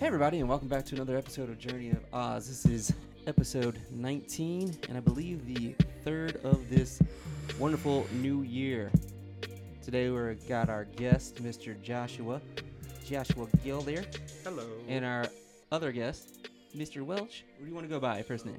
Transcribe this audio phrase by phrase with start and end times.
[0.00, 2.48] Hey, everybody, and welcome back to another episode of Journey of Oz.
[2.48, 2.94] This is
[3.26, 5.74] episode 19, and I believe the
[6.04, 7.02] third of this
[7.58, 8.90] wonderful new year.
[9.84, 11.78] Today we've got our guest, Mr.
[11.82, 12.40] Joshua,
[13.04, 14.06] Joshua Gill there,
[14.42, 14.66] Hello.
[14.88, 15.26] and our
[15.70, 17.02] other guest, Mr.
[17.02, 17.44] Welch.
[17.58, 18.22] What do you want to go by?
[18.22, 18.58] First name?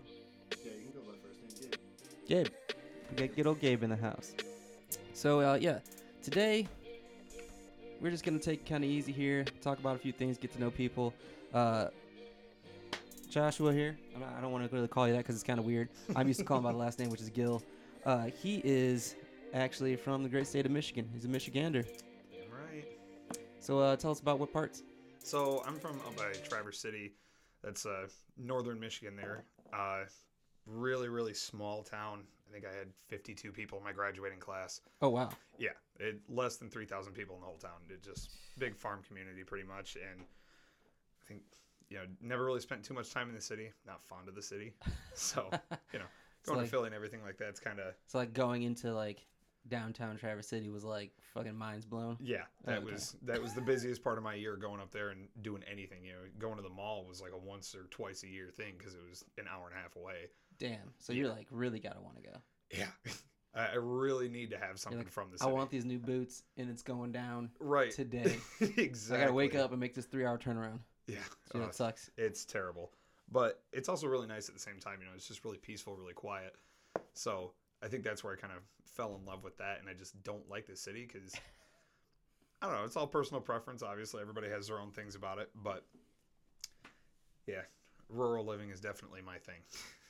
[0.64, 1.72] yeah, you can go by first name.
[2.28, 2.48] Gabe.
[3.10, 4.34] We got good old Gabe in the house.
[5.16, 5.80] So uh, yeah,
[6.22, 6.68] today
[8.02, 10.60] we're just gonna take kind of easy here, talk about a few things, get to
[10.60, 11.14] know people.
[11.54, 11.88] Uh,
[13.30, 13.98] Joshua here.
[14.14, 15.88] I'm not- I don't want to really call you that because it's kind of weird.
[16.16, 17.64] I'm used to calling by the last name, which is Gill.
[18.05, 19.16] Uh, he is
[19.54, 21.10] actually from the great state of Michigan.
[21.14, 21.86] He's a Michigander.
[22.52, 22.86] Right.
[23.60, 24.84] So uh, tell us about what parts.
[25.24, 27.13] So I'm from up by Traverse City.
[27.63, 28.08] That's uh,
[28.38, 29.46] northern Michigan there.
[29.72, 30.05] Uh,
[30.66, 32.24] really, really small town.
[32.52, 34.82] I think I had 52 people in my graduating class.
[35.02, 35.30] Oh wow.
[35.57, 37.80] Yeah, it, less than 3,000 people in the whole town.
[37.90, 39.96] It just big farm community pretty much.
[39.96, 41.41] And I think,
[41.90, 43.72] you know, never really spent too much time in the city.
[43.88, 44.74] Not fond of the city.
[45.13, 45.49] So,
[45.94, 46.05] you know,
[46.46, 49.26] going like- to Philly and everything like that's kind of, It's like going into like
[49.70, 52.18] downtown Traverse City was like fucking minds blown.
[52.20, 52.91] Yeah, that Okay.
[52.94, 56.04] was that was the busiest part of my year going up there and doing anything.
[56.04, 58.74] You know, going to the mall was like a once or twice a year thing
[58.77, 60.27] because it was an hour and a half away.
[60.62, 60.93] Damn.
[60.99, 62.37] So you're like really gotta want to go.
[62.71, 62.85] Yeah,
[63.55, 65.41] I really need to have something like, from this.
[65.41, 68.38] I want these new boots, and it's going down right today.
[68.78, 69.17] exactly.
[69.17, 70.79] I gotta wake up and make this three-hour turnaround.
[71.07, 71.17] Yeah,
[71.51, 72.12] So uh, that sucks.
[72.16, 72.91] it's terrible,
[73.31, 74.97] but it's also really nice at the same time.
[75.00, 76.53] You know, it's just really peaceful, really quiet.
[77.16, 79.94] So I think that's where I kind of fell in love with that, and I
[79.94, 81.34] just don't like the city because.
[82.63, 82.84] I don't know.
[82.84, 83.81] It's all personal preference.
[83.81, 85.84] Obviously, everybody has their own things about it, but
[87.47, 87.62] yeah,
[88.07, 89.56] rural living is definitely my thing.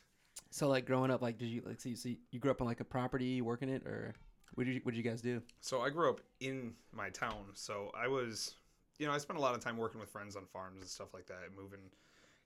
[0.51, 2.81] So like growing up, like did you like see so you grew up on like
[2.81, 4.13] a property working it, or
[4.55, 5.41] what did you what did you guys do?
[5.61, 7.45] So I grew up in my town.
[7.53, 8.55] So I was,
[8.99, 11.13] you know, I spent a lot of time working with friends on farms and stuff
[11.13, 11.79] like that, moving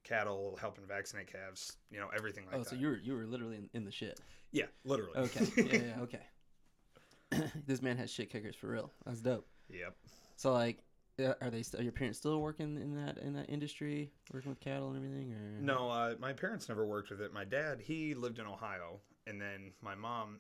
[0.04, 2.68] cattle, helping vaccinate calves, you know, everything like oh, that.
[2.68, 4.20] Oh, so you were you were literally in, in the shit.
[4.52, 5.18] yeah, literally.
[5.18, 5.46] Okay.
[5.58, 6.02] yeah, yeah,
[7.34, 7.52] okay.
[7.66, 8.92] this man has shit kickers for real.
[9.06, 9.48] That's dope.
[9.68, 9.96] yep.
[10.36, 10.78] So like,
[11.20, 14.90] are they are your parents still working in that in that industry, working with cattle
[14.90, 17.34] and everything, or No, uh, my parents never worked with it.
[17.34, 20.40] My dad, he lived in Ohio, and then my mom,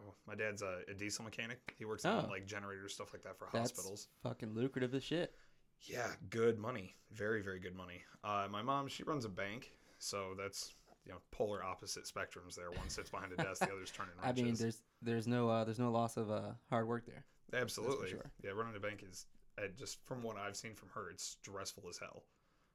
[0.00, 1.74] well, my dad's a, a diesel mechanic.
[1.78, 2.30] He works on Oh.
[2.30, 4.08] like generators, stuff like that for That's hospitals.
[4.22, 5.34] fucking lucrative as shit.
[5.82, 6.94] Yeah, good money.
[7.12, 8.02] Very, very good money.
[8.22, 10.74] Uh, my mom, she runs a bank, so that's
[11.04, 12.70] you know polar opposite spectrums there.
[12.70, 15.78] One sits behind a desk, the other's turning I mean, there's there's no uh, there's
[15.78, 17.24] no loss of uh, hard work there.
[17.52, 18.08] Absolutely.
[18.10, 18.30] sure.
[18.42, 19.26] Yeah, running a bank is
[19.58, 22.24] uh, just from what I've seen from her, it's stressful as hell.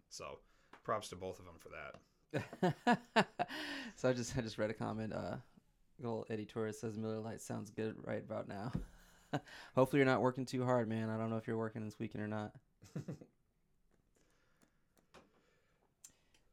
[0.10, 0.40] So,
[0.84, 1.96] props to both of them for that.
[3.96, 5.14] so I just I just read a comment.
[5.14, 5.38] Uh,
[6.06, 8.72] old Eddie Torres says Miller Lite sounds good right about now.
[9.76, 11.10] Hopefully you're not working too hard, man.
[11.10, 12.54] I don't know if you're working this weekend or not.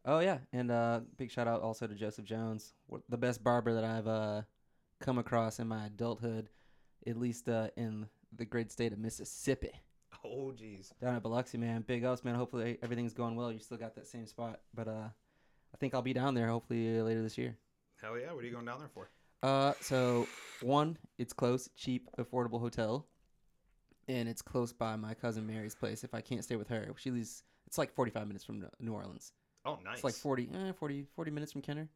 [0.04, 2.74] oh yeah, and uh, big shout out also to Joseph Jones,
[3.08, 4.42] the best barber that I've uh,
[5.00, 6.48] come across in my adulthood,
[7.06, 9.72] at least uh, in the great state of Mississippi.
[10.26, 10.92] Oh, geez.
[11.00, 11.82] Down at Biloxi, man.
[11.86, 12.34] Big ups, man.
[12.34, 13.52] Hopefully everything's going well.
[13.52, 15.08] You still got that same spot, but uh,
[15.74, 17.56] I think I'll be down there hopefully later this year.
[18.00, 18.32] Hell yeah.
[18.32, 19.10] What are you going down there for?
[19.42, 20.26] Uh, so
[20.62, 23.06] one, it's close, cheap, affordable hotel,
[24.08, 26.04] and it's close by my cousin Mary's place.
[26.04, 27.42] If I can't stay with her, she lives.
[27.66, 29.32] It's like 45 minutes from New Orleans.
[29.64, 29.96] Oh, nice.
[29.96, 31.88] It's like 40, eh, 40, 40 minutes from Kenner.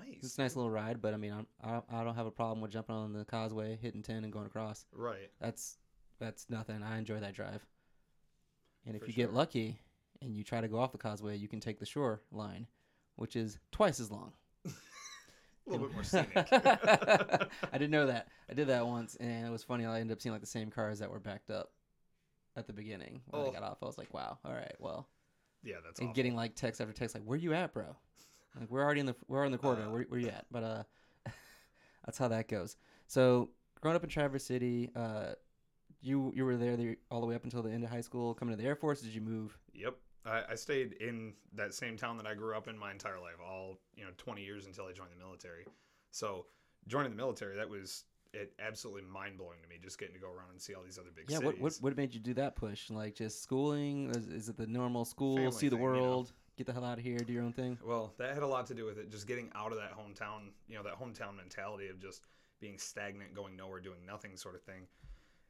[0.00, 0.18] Nice.
[0.22, 2.60] It's a nice little ride, but I mean, I'm, I I don't have a problem
[2.60, 4.86] with jumping on the causeway, hitting 10, and going across.
[4.92, 5.30] Right.
[5.40, 5.76] That's
[6.20, 6.82] that's nothing.
[6.82, 7.64] I enjoy that drive.
[8.86, 9.78] And if For you get lucky
[10.22, 12.66] and you try to go off the causeway, you can take the shore line,
[13.16, 14.32] which is twice as long.
[15.66, 16.30] A little bit more scenic.
[16.36, 18.28] I didn't know that.
[18.50, 19.86] I did that once, and it was funny.
[19.86, 21.70] I ended up seeing like the same cars that were backed up
[22.56, 23.50] at the beginning when I Oh.
[23.50, 23.78] got off.
[23.82, 25.08] I was like, "Wow, all right, well."
[25.62, 26.14] yeah, that's and awful.
[26.14, 27.96] getting like text after text, like, "Where you at, bro?"
[28.60, 29.84] Like, we're already in the we're in the corridor.
[29.86, 29.90] Uh.
[29.90, 30.44] where where you at?
[30.50, 30.82] But uh,
[32.04, 32.76] that's how that goes.
[33.06, 33.48] So
[33.80, 35.32] growing up in Traverse City, uh,
[36.04, 38.34] you you were there the, all the way up until the end of high school.
[38.34, 39.56] Coming to the Air Force, did you move?
[39.74, 39.96] Yep.
[40.26, 43.34] I, I stayed in that same town that I grew up in my entire life,
[43.44, 45.66] all, you know, 20 years until I joined the military.
[46.12, 46.46] So,
[46.88, 50.26] joining the military, that was it absolutely mind blowing to me just getting to go
[50.28, 51.38] around and see all these other big Yeah.
[51.38, 51.60] cities.
[51.60, 52.90] What, what what made you do that push?
[52.90, 54.10] Like just schooling?
[54.10, 55.36] Is, is it the normal school?
[55.36, 56.00] Family see the thing, you know.
[56.02, 56.32] world.
[56.56, 57.18] Get the hell out of here.
[57.18, 57.78] Do your own thing.
[57.84, 59.10] Well, that had a lot to do with it.
[59.10, 62.22] Just getting out of that hometown, you know, that hometown mentality of just
[62.60, 64.86] being stagnant, going nowhere, doing nothing sort of thing.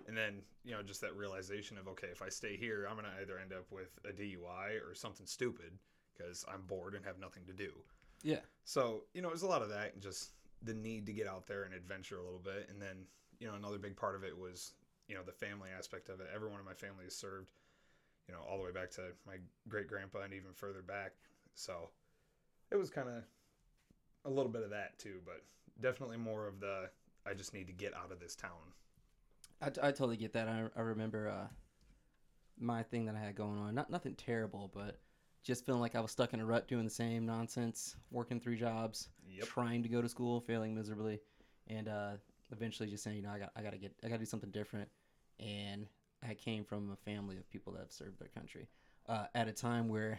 [0.07, 3.07] And then, you know, just that realization of, okay, if I stay here, I'm going
[3.11, 5.79] to either end up with a DUI or something stupid
[6.13, 7.73] because I'm bored and have nothing to do.
[8.23, 8.41] Yeah.
[8.65, 10.33] So, you know, it was a lot of that and just
[10.63, 12.69] the need to get out there and adventure a little bit.
[12.71, 13.07] And then,
[13.39, 14.73] you know, another big part of it was,
[15.09, 16.29] you know, the family aspect of it.
[16.35, 17.51] Everyone in my family has served.
[18.29, 19.35] you know, all the way back to my
[19.69, 21.13] great grandpa and even further back.
[21.55, 21.91] So
[22.71, 23.23] it was kind of
[24.25, 25.43] a little bit of that too, but
[25.81, 26.89] definitely more of the
[27.27, 28.73] I just need to get out of this town.
[29.65, 30.49] I, I totally get that.
[30.49, 31.47] I, I remember uh,
[32.59, 33.75] my thing that I had going on.
[33.75, 34.99] Not nothing terrible, but
[35.43, 38.57] just feeling like I was stuck in a rut doing the same nonsense, working three
[38.57, 39.47] jobs, Yep.
[39.47, 41.21] trying to go to school, failing miserably,
[41.69, 42.13] and uh,
[42.53, 44.25] eventually just saying, you know, I got I got to get I got to do
[44.27, 44.89] something different.
[45.41, 45.87] And
[46.27, 48.69] I came from a family of people that have served their country
[49.09, 50.19] uh, at a time where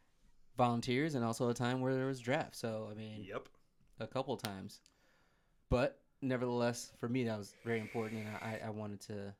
[0.56, 2.56] volunteers and also a time where there was draft.
[2.56, 3.48] So I mean, Yep.
[3.98, 4.80] a couple times.
[5.68, 9.34] But nevertheless, for me, that was very important, and I, I wanted to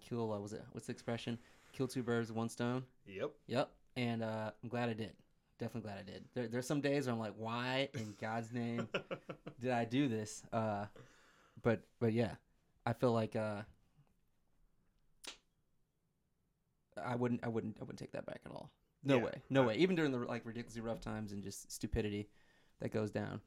[0.00, 0.32] kill.
[0.32, 1.38] Uh, was it what's the expression?
[1.72, 2.84] Kill two birds with one stone.
[3.06, 3.32] Yep.
[3.46, 3.70] Yep.
[3.96, 5.12] And uh, I'm glad I did.
[5.58, 6.24] Definitely glad I did.
[6.34, 8.88] There, there's some days where I'm like, why in God's name
[9.60, 10.42] did I do this?
[10.52, 10.86] Uh,
[11.62, 12.34] but but yeah,
[12.86, 13.62] I feel like uh,
[17.02, 18.70] I wouldn't I wouldn't I wouldn't take that back at all.
[19.04, 19.76] No Yeah, way, no way.
[19.76, 22.28] Even during the like ridiculously rough times and just stupidity
[22.80, 23.40] that goes down.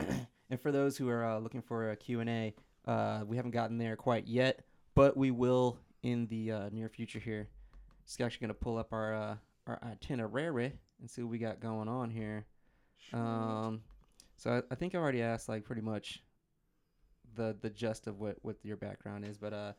[0.50, 2.54] and for those who are uh, looking for a Q and A,
[2.86, 4.64] uh, we haven't gotten there quite yet,
[4.94, 7.48] but we will in the uh, near future here.
[8.06, 9.36] Just actually gonna pull up our uh,
[9.66, 12.46] our itinerary and see what we got going on here.
[13.12, 13.82] Um,
[14.36, 16.22] so I, I think I already asked like pretty much
[17.34, 19.72] the the gist of what what your background is, but uh,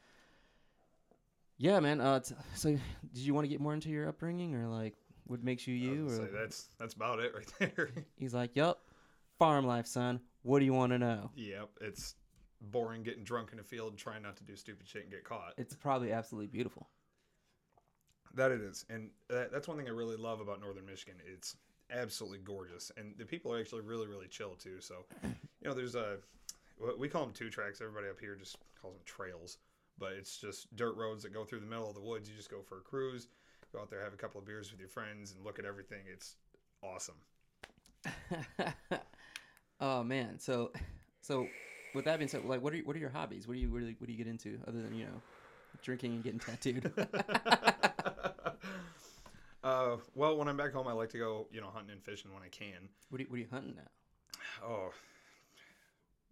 [1.58, 2.00] yeah, man.
[2.00, 2.82] Uh, t- so did
[3.24, 4.96] you want to get more into your upbringing or like
[5.26, 6.08] what makes you you?
[6.08, 7.90] Or that's that's about it right there.
[8.18, 8.82] he's like, "Yup,
[9.38, 10.20] farm life, son.
[10.44, 11.70] What do you want to know?" yep.
[11.82, 12.16] It's
[12.62, 15.54] boring getting drunk in a field, trying not to do stupid shit and get caught.
[15.58, 16.90] It's probably absolutely beautiful.
[18.36, 21.16] That it is, and that, that's one thing I really love about Northern Michigan.
[21.26, 21.58] It's
[21.90, 24.80] absolutely gorgeous, and the people are actually really, really chill too.
[24.82, 26.18] So, you know, there's a
[26.98, 27.82] we call them two tracks.
[27.82, 29.58] Everybody up here just calls them trails,
[29.98, 32.30] but it's just dirt roads that go through the middle of the woods.
[32.30, 33.28] You just go for a cruise,
[33.74, 36.02] go out there, have a couple of beers with your friends, and look at everything.
[36.12, 36.36] It's
[36.84, 37.16] awesome.
[39.80, 40.72] oh man, so
[41.22, 41.48] so
[41.94, 43.48] with that being said, like, what are what are your hobbies?
[43.48, 45.22] What do you really what do you get into other than you know
[45.82, 46.92] drinking and getting tattooed?
[49.64, 52.34] uh, well, when I'm back home, I like to go, you know, hunting and fishing
[52.34, 52.90] when I can.
[53.10, 54.66] what are you, what are you hunting now?
[54.66, 54.92] Oh,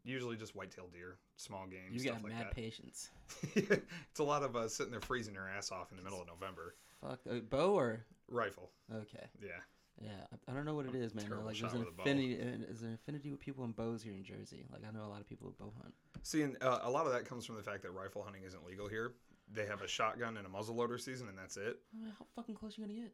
[0.04, 2.56] usually just whitetail deer, small game, You got like mad that.
[2.56, 3.10] patience.
[3.56, 6.28] it's a lot of uh, sitting there freezing your ass off in the middle of
[6.28, 6.76] November.
[7.02, 9.28] Fuck, uh, bow or Rifle, okay.
[9.42, 9.60] yeah.
[10.02, 10.10] Yeah,
[10.48, 11.26] I, I don't know what it is, man.
[11.26, 12.04] Terrible Like, there's shot an with a bow.
[12.04, 12.40] affinity.
[12.40, 14.64] uh, There's an affinity with people in bows here in Jersey.
[14.72, 15.94] Like, I know a lot of people who bow hunt.
[16.24, 18.66] See, and uh, a lot of that comes from the fact that rifle hunting isn't
[18.66, 19.14] legal here.
[19.52, 21.80] They have a shotgun and a muzzleloader season, and that's it.
[21.96, 23.12] I mean, how fucking close you gonna get?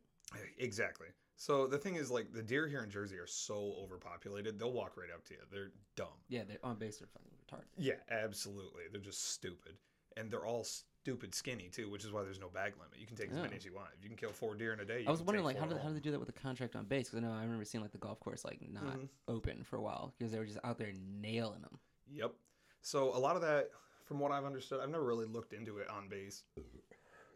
[0.58, 1.08] Exactly.
[1.36, 4.98] So the thing is, like, the deer here in Jersey are so overpopulated, they'll walk
[4.98, 5.40] right up to you.
[5.52, 6.08] They're dumb.
[6.30, 6.98] Yeah, they're on base.
[6.98, 7.66] They're fucking retarded.
[7.78, 8.84] Yeah, absolutely.
[8.92, 9.74] They're just stupid.
[10.18, 10.66] And they're all
[11.04, 12.98] stupid skinny, too, which is why there's no bag limit.
[12.98, 13.90] You can take as many as you want.
[13.98, 15.66] If you can kill four deer in a day, you I was wondering, like, how
[15.66, 17.10] do, how do they do that with a contract on base?
[17.10, 19.10] Because I know I remember seeing like the golf course like not Mhm.
[19.28, 21.78] open for a while because they were just out there nailing them.
[22.10, 22.34] Yep.
[22.82, 23.70] So a lot of that,
[24.06, 26.44] from what I've understood, I've never really looked into it on base.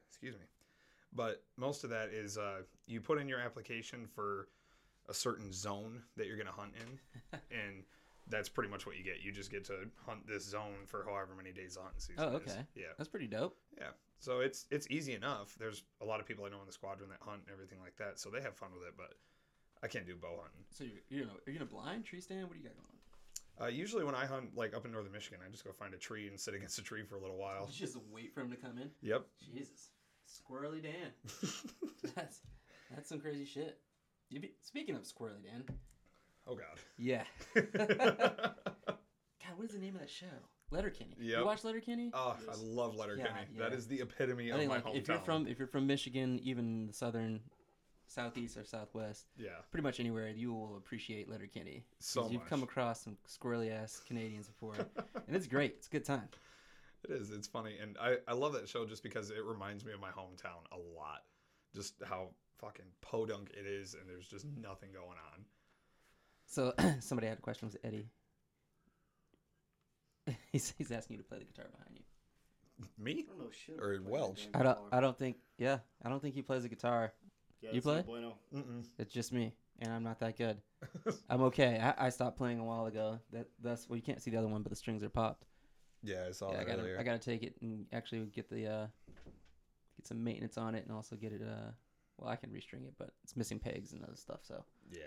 [0.10, 0.46] Excuse me.
[1.14, 4.48] But most of that is uh, you put in your application for
[5.10, 7.00] a certain zone that you're going to hunt in,
[7.52, 7.84] and
[8.30, 9.22] that's pretty much what you get.
[9.22, 12.52] You just get to hunt this zone for however many days hunting season Oh, is.
[12.52, 12.62] okay.
[12.76, 12.88] Yeah.
[12.98, 13.58] That's pretty dope.
[13.78, 13.90] Yeah.
[14.20, 15.56] So it's it's easy enough.
[15.60, 17.96] There's a lot of people I know in the squadron that hunt and everything like
[17.98, 18.94] that, so they have fun with it.
[18.98, 19.14] But
[19.84, 20.66] I can't do bow hunting.
[20.72, 22.44] So you're you know are you gonna blind tree stand?
[22.48, 22.88] What do you got going?
[23.60, 25.98] Uh, usually when I hunt like up in northern Michigan, I just go find a
[25.98, 27.68] tree and sit against a tree for a little while.
[27.72, 28.90] You just wait for him to come in.
[29.02, 29.26] Yep.
[29.54, 29.90] Jesus,
[30.28, 31.12] squirrely Dan.
[32.16, 32.42] That's
[32.94, 33.80] that's some crazy shit.
[34.30, 35.64] You be, speaking of squirrely Dan.
[36.48, 36.66] Oh God.
[36.98, 37.24] Yeah.
[37.56, 38.56] God,
[39.56, 40.26] what is the name of that show?
[40.70, 41.16] Letterkenny.
[41.20, 41.40] Yep.
[41.40, 42.12] You watch Letterkenny?
[42.14, 42.58] Oh, Yes.
[42.60, 43.30] I love Letterkenny.
[43.58, 43.74] Yeah, yeah.
[43.74, 44.96] is the epitome I of think my like hometown.
[44.98, 47.40] if you're from if you're from Michigan, even the southern,
[48.08, 51.86] southeast or southwest, yeah, pretty much anywhere, you will appreciate Letterkenny.
[52.00, 54.76] so you've come across some squirrely ass Canadians before,
[55.28, 55.76] and it's great.
[55.78, 56.28] It's a good time.
[57.06, 57.32] it is.
[57.32, 60.10] It's funny, and I I love that show just because it reminds me of my
[60.10, 61.24] hometown a lot.
[61.74, 65.46] Just how fucking podunk it is, and there's just nothing going on.
[66.48, 67.68] So somebody had a question.
[67.68, 68.10] Was it Eddie?
[70.52, 72.04] he's he's asking you to play the guitar behind you.
[72.98, 73.26] Me?
[73.26, 73.80] I don't know shit.
[73.80, 74.48] Or about that Welch.
[74.54, 74.80] I don't.
[74.92, 75.38] I don't think.
[75.58, 77.14] Yeah, I don't think he plays the guitar.
[77.62, 78.04] Yeah, you play?
[78.04, 78.36] Bueno.
[78.56, 78.86] Mm-mm.
[79.00, 80.58] It's just me, and I'm not that good.
[81.30, 81.80] I'm okay.
[81.82, 83.20] I, I stopped playing a while ago.
[83.32, 85.46] That that's well, you can't see the other one, but the strings are popped.
[86.04, 87.00] yeah, I saw yeah, I gotta earlier.
[87.00, 88.88] I gotta take it and actually get the uh
[89.98, 91.42] get some maintenance on it, and also get it.
[91.42, 91.72] Uh,
[92.18, 94.40] well, I can restring it, but it's missing pegs and other stuff.
[94.44, 95.00] So, yeah.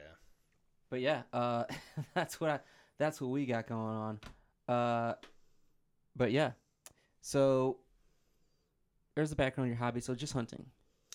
[0.90, 1.64] But yeah, uh,
[2.14, 2.60] that's what I
[2.98, 4.20] that's what we got going on.
[4.68, 5.14] Uh,
[6.16, 6.52] but yeah,
[7.20, 7.78] so
[9.14, 10.00] there's the background of your hobby.
[10.00, 10.66] So just hunting.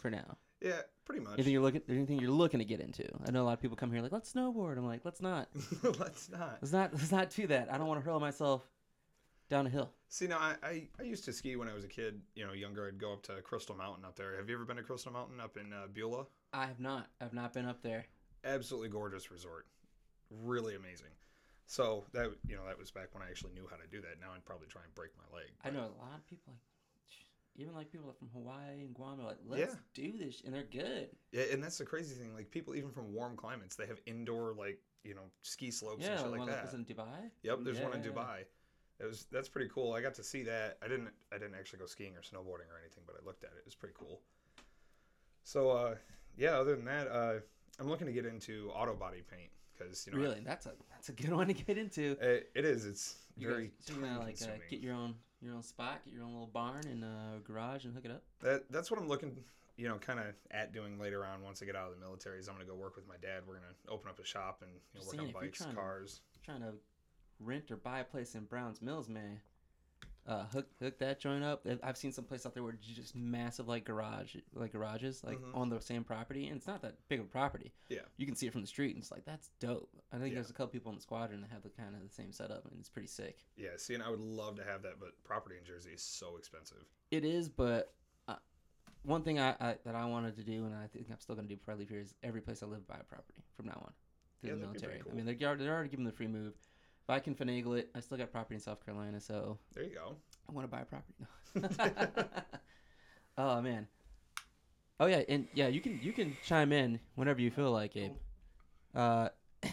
[0.02, 0.38] for now.
[0.62, 1.34] Yeah, pretty much.
[1.34, 3.06] Anything you're looking, anything you're looking to get into?
[3.28, 4.78] I know a lot of people come here like, let's snowboard.
[4.78, 5.50] I'm like, let's not.
[5.84, 6.58] Let's not.
[6.62, 6.94] Let's not.
[6.94, 7.72] Let's not do that.
[7.72, 8.68] I don't want to hurl myself
[9.50, 9.92] down a hill.
[10.10, 12.22] See, now I, I, I used to ski when I was a kid.
[12.36, 12.88] You know, younger.
[12.88, 14.38] I'd go up to Crystal Mountain up there.
[14.38, 16.26] Have you ever been to Crystal Mountain up in uh, Beulah?
[16.54, 17.08] I have not.
[17.22, 18.06] I've not been up there.
[18.46, 19.66] Absolutely gorgeous resort.
[20.30, 21.12] Really amazing.
[21.68, 24.22] So that you know that was back when I actually knew how to do that.
[24.22, 25.50] Now I'd probably try and break my leg.
[25.64, 26.60] I know a lot of people like,
[27.58, 29.80] even like people from Hawaii and Guam are like, let's Yeah.
[29.96, 31.10] do this, and they're good.
[31.32, 32.36] Yeah, and that's the crazy thing.
[32.36, 36.12] Like people even from warm climates, they have indoor like you know ski slopes yeah,
[36.12, 36.64] and shit like one that.
[36.66, 37.32] was in Dubai.
[37.42, 38.46] Yep, there's one in Dubai.
[39.00, 39.94] It was that's pretty cool.
[39.94, 40.78] I got to see that.
[40.84, 43.52] I didn't I didn't actually go skiing or snowboarding or anything, but I looked at
[43.52, 43.60] it.
[43.60, 44.22] It was pretty cool.
[45.44, 45.96] So uh,
[46.38, 47.34] yeah, other than that, uh,
[47.80, 51.10] I'm looking to get into auto body paint because you know Really, that's a that's
[51.10, 52.18] a good one to get into.
[52.22, 52.86] it, it is.
[52.86, 56.14] It's You very guys, you're gonna like uh, get your own your own spot, get
[56.14, 58.24] your own little barn and uh, garage, and hook it up.
[58.42, 59.36] That that's what I'm looking,
[59.78, 62.40] you know, kind of at doing later on once I get out of the military.
[62.40, 63.44] Is I'm gonna go work with my dad.
[63.48, 65.76] We're gonna open up a shop and you know, work saying, on bikes, trying to-
[65.76, 66.22] cars.
[66.44, 66.74] trying to
[67.42, 69.42] rent or buy a place in Browns Mills, man,
[70.28, 71.66] uh, hook hook that joint up.
[71.68, 75.38] I've- I've seen some place out there where just massive like garage like garages like
[75.40, 75.56] Mhm.
[75.56, 77.74] on the same property, and it's not that big of a property.
[77.90, 78.02] Yeah.
[78.18, 79.90] you can see it from the street, and it's like that's dope.
[80.12, 80.36] I think Yeah.
[80.36, 82.66] there's a couple people in the squadron that have the kind of the same setup,
[82.66, 83.46] and it's pretty sick.
[83.56, 86.38] Yeah, see, and I would love to have that, but property in Jersey is so
[86.38, 86.84] expensive.
[87.12, 87.94] It is, but
[88.28, 88.38] uh,
[89.04, 91.48] one thing I, I that I wanted to do, and I think I'm still gonna
[91.48, 93.74] do before I leave here, is every place I live buy a property from now
[93.86, 93.94] on
[94.42, 95.04] through Yeah, the that'd be pretty military.
[95.04, 95.12] cool.
[95.12, 96.56] I mean, they're already, they're already giving the free move.
[97.06, 99.94] If I can finagle it, I still got property in South Carolina, so There you
[99.94, 100.16] go.
[100.50, 102.34] I want to buy a property.
[103.38, 103.88] oh man.
[105.00, 108.12] Oh yeah, and yeah, you can you can chime in whenever you feel like it.
[108.96, 109.30] Uh,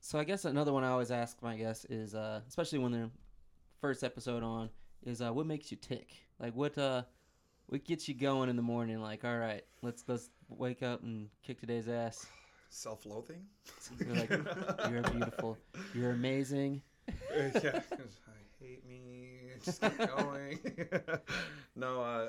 [0.00, 3.10] so I guess another one I always ask my guests is, uh, especially when they're
[3.80, 4.70] first episode on,
[5.04, 6.12] is uh, what makes you tick?
[6.38, 7.02] Like what uh,
[7.66, 9.02] what gets you going in the morning?
[9.02, 12.26] Like all right, let's let's wake up and kick today's ass.
[12.74, 13.44] Self-loathing.
[13.98, 14.30] You're like
[14.90, 15.58] you're beautiful,
[15.94, 16.80] you're amazing.
[17.36, 19.28] yeah, I hate me.
[19.62, 20.58] Just keep going.
[21.76, 22.26] no, uh,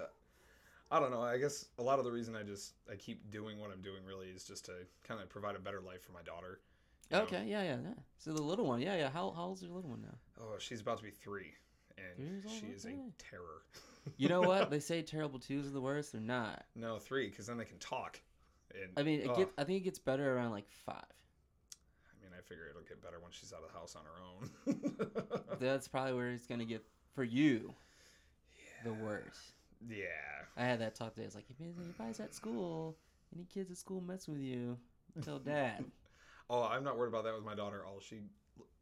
[0.92, 1.22] I don't know.
[1.22, 4.04] I guess a lot of the reason I just I keep doing what I'm doing
[4.06, 4.74] really is just to
[5.08, 6.60] kind of provide a better life for my daughter.
[7.10, 7.24] you know?
[7.24, 7.94] Okay, yeah, yeah, yeah.
[8.18, 9.10] So the little one, yeah, yeah.
[9.10, 10.18] How how old's your little one now?
[10.42, 11.54] Oh, she's about to be three,
[11.98, 12.56] and Three years old?
[12.60, 12.96] she is Okay.
[12.96, 13.62] a terror.
[14.18, 14.70] You know what?
[14.72, 16.12] they say terrible twos are the worst.
[16.12, 16.66] They're not.
[16.76, 18.20] no, three, because then they can talk.
[18.82, 19.50] And, I mean, it oh, get.
[19.58, 20.96] I think it gets better around like five.
[21.03, 24.20] I mean, I figure it'll get better when she's out of the house on her
[24.24, 25.58] own.
[25.60, 27.74] That's probably where it's gonna get for you
[28.84, 29.53] the worst.
[29.89, 30.06] yeah.
[30.58, 31.25] I had that talk today.
[31.25, 32.96] It's like if anybody's at school,
[33.36, 34.77] any kids at school mess with you,
[35.24, 35.86] tell dad.
[36.50, 37.86] Oh, I'm not worried about that with my daughter.
[37.86, 38.18] All she,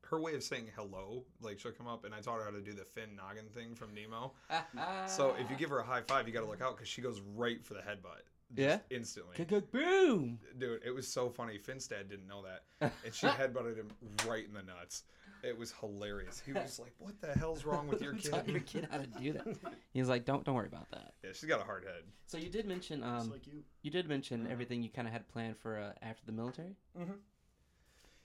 [0.05, 2.59] her way of saying hello, like she'll come up and I taught her how to
[2.59, 4.33] do the Finn noggin thing from Nemo.
[5.07, 7.01] So if you give her a high five, you got to look out because she
[7.01, 8.23] goes right for the headbutt.
[8.55, 8.95] Just Yeah?
[8.97, 9.35] instantly.
[9.37, 10.39] Kick, kick, boom.
[10.57, 11.57] Dude, it was so funny.
[11.57, 13.87] Finn's dad didn't know that, and she headbutted him
[14.27, 15.03] right in the nuts.
[15.43, 16.39] It was hilarious.
[16.45, 19.07] He was like, "What the hell's wrong with your Tell your kid?" kid how to
[19.07, 19.47] do that.
[19.93, 21.13] He's like, don't don't worry about that.
[21.23, 22.03] yeah, she's got a hard head.
[22.27, 23.63] So you did mention Just um like you.
[23.81, 24.51] you did mention Mhm.
[24.51, 26.75] everything you kind of had planned for uh, after the military.
[26.99, 27.15] Mhm.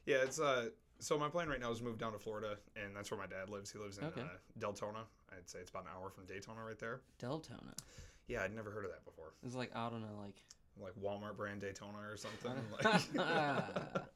[0.05, 0.71] Yeah, it's uh.
[0.99, 3.27] So my plan right now is to move down to Florida, and that's where my
[3.27, 3.71] dad lives.
[3.71, 4.23] He lives in Okay.
[4.23, 4.29] uh,
[4.59, 5.05] Deltona.
[5.31, 7.01] I'd say it's about an hour from Daytona, right there.
[7.21, 7.75] Deltona.
[8.29, 9.33] Yeah, I'd never heard of that before.
[9.45, 10.43] It's like out on a like
[10.81, 12.53] Like Walmart brand Daytona or something.
[12.85, 13.01] like,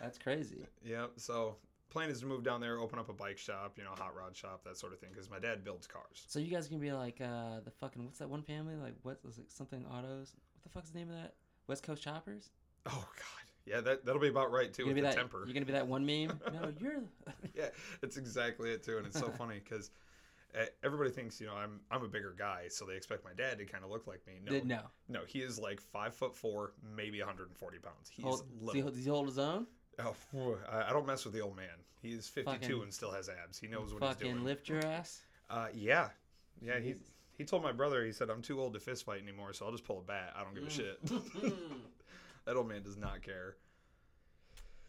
[0.00, 0.66] That's crazy.
[0.84, 1.06] yeah.
[1.16, 1.56] So
[1.88, 4.36] plan is to move down there, open up a bike shop, you know, hot rod
[4.36, 5.08] shop, that sort of thing.
[5.12, 6.24] Because my dad builds cars.
[6.28, 9.18] So you guys can be like uh the fucking what's that one family like what
[9.24, 10.34] was it something autos?
[10.54, 11.34] What the fuck's the name of that?
[11.66, 12.50] West Coast Choppers?
[12.86, 13.24] Oh God.
[13.64, 15.16] Yeah, that that'll be about right too You're with the that.
[15.16, 15.42] temper.
[15.44, 16.38] You're gonna be that one meme.
[16.52, 17.02] No, you're.
[17.54, 17.68] yeah,
[18.02, 19.90] it's exactly it too, and it's so funny because
[20.82, 23.64] everybody thinks you know I'm I'm a bigger guy, so they expect my dad to
[23.64, 24.34] kind of look like me.
[24.44, 24.80] No, no.
[25.08, 28.10] no, he is like five foot four, maybe 140 pounds.
[28.10, 28.90] He's Hold, does, he, little.
[28.90, 29.66] does he hold his own?
[29.98, 30.14] Oh,
[30.70, 31.66] I I don't mess with the old man.
[32.02, 33.58] He's 52 Fucking- and still has abs.
[33.58, 34.32] He knows what he's doing.
[34.32, 35.22] Fucking lift your ass.
[35.48, 36.08] Uh, yeah,
[36.60, 36.78] yeah.
[36.78, 36.94] He
[37.36, 38.04] he told my brother.
[38.04, 40.34] He said I'm too old to fist fight anymore, so I'll just pull a bat.
[40.36, 41.04] I don't give a shit.
[41.04, 41.52] Mm.
[42.46, 43.56] that old man does not care.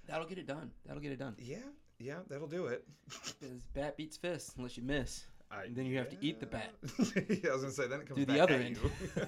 [0.07, 0.71] That'll get it done.
[0.85, 1.35] That'll get it done.
[1.37, 1.57] Yeah,
[1.99, 2.87] yeah, that'll do it.
[3.73, 5.25] Bat beats fist unless you miss.
[5.49, 6.73] I, And then you have to eat the bat.
[7.29, 8.77] yeah, I was gonna say then it comes Do the other end.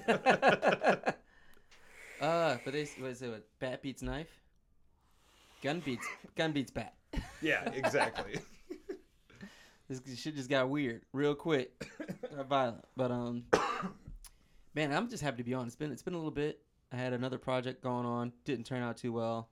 [2.20, 3.30] uh, but they what is it?
[3.30, 4.28] What, bat beats knife.
[5.62, 6.94] Gun beats gun beats bat.
[7.42, 8.40] yeah, exactly.
[9.88, 11.90] This shit just got weird real quick.
[12.36, 12.84] Got violent.
[12.96, 13.44] But um
[14.74, 15.66] man, I'm just happy to be on.
[15.66, 16.60] It's been it's been a little bit.
[16.92, 18.32] I had another project going on.
[18.44, 19.48] Didn't turn out too well.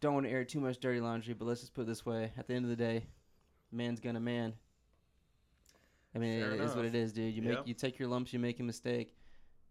[0.00, 2.32] Don't want to air too much dirty laundry, but let's just put it this way.
[2.38, 3.06] At the end of the day,
[3.72, 4.54] man's gonna man.
[6.14, 7.34] I mean, Fair it is what it is, dude.
[7.34, 7.68] You make Yep.
[7.68, 9.14] you take your lumps, you make a mistake.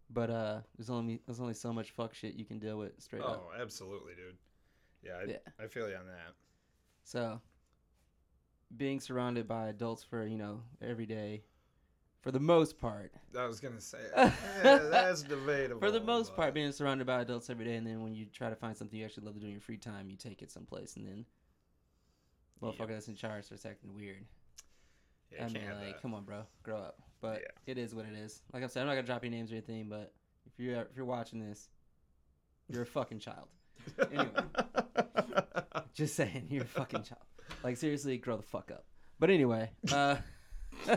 [0.10, 3.24] But uh, there's only there's only so much fuck shit you can deal with straight
[3.24, 3.50] up.
[3.50, 4.38] Oh, absolutely, dude.
[5.04, 5.38] Yeah, I, Yeah.
[5.60, 6.34] I feel you on that.
[7.04, 7.42] So,
[8.76, 11.44] being surrounded by adults for you know every day,
[12.22, 14.32] for the most part, I was gonna say eh,
[14.64, 15.80] that's debatable.
[15.82, 18.50] for the most part, being surrounded by adults every day, and then when you try
[18.50, 20.52] to find something you actually love to do in your free time, you take it
[20.52, 21.26] someplace, and then
[22.62, 24.26] motherfucker that's in charge starts acting weird.
[25.32, 27.00] Yeah, I mean, like, come on, bro, grow up.
[27.22, 27.72] But Yeah.
[27.72, 28.42] it is what it is.
[28.54, 30.14] Like I said, I'm not gonna drop any names or anything, but
[30.46, 31.70] if you're if you're watching this,
[32.70, 33.48] you're a fucking child.
[34.12, 34.30] Anyway.
[35.94, 37.22] Just saying, you're a fucking child.
[37.64, 38.86] Like seriously, grow the fuck up.
[39.20, 40.18] But anyway, uh,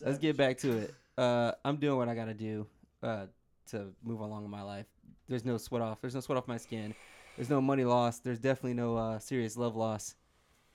[0.00, 0.94] let's get back to it.
[1.16, 2.66] Uh, I'm doing what I gotta do
[3.02, 3.26] uh,
[3.70, 4.86] to move along in my life.
[5.28, 6.00] There's no sweat off.
[6.00, 6.94] There's no sweat off my skin.
[7.36, 8.24] There's no money lost.
[8.24, 10.14] There's definitely no uh, serious love loss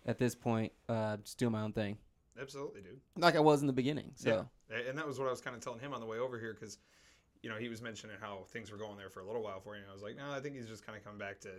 [0.05, 0.71] at this point.
[0.87, 1.97] Uh, just doing my own thing,
[2.39, 2.99] Absolutely, dude.
[3.17, 4.11] like I was in the beginning.
[4.15, 4.79] So Yeah.
[4.89, 6.53] And that was what I was kind of telling him on the way over here
[6.53, 6.79] because,
[7.41, 9.75] you know, he was mentioning how things were going there for a little while for
[9.75, 9.81] you.
[9.81, 11.49] And I was like, no, I think he's just kind of coming back to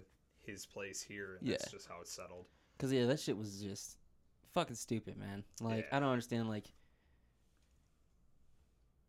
[0.40, 1.38] his place here.
[1.40, 2.46] And that's just how it's settled.
[2.78, 3.98] Cause yeah, that shit was just
[4.52, 5.44] fucking stupid, man.
[5.60, 5.96] Like Yeah.
[5.96, 6.48] I don't understand.
[6.48, 6.72] Like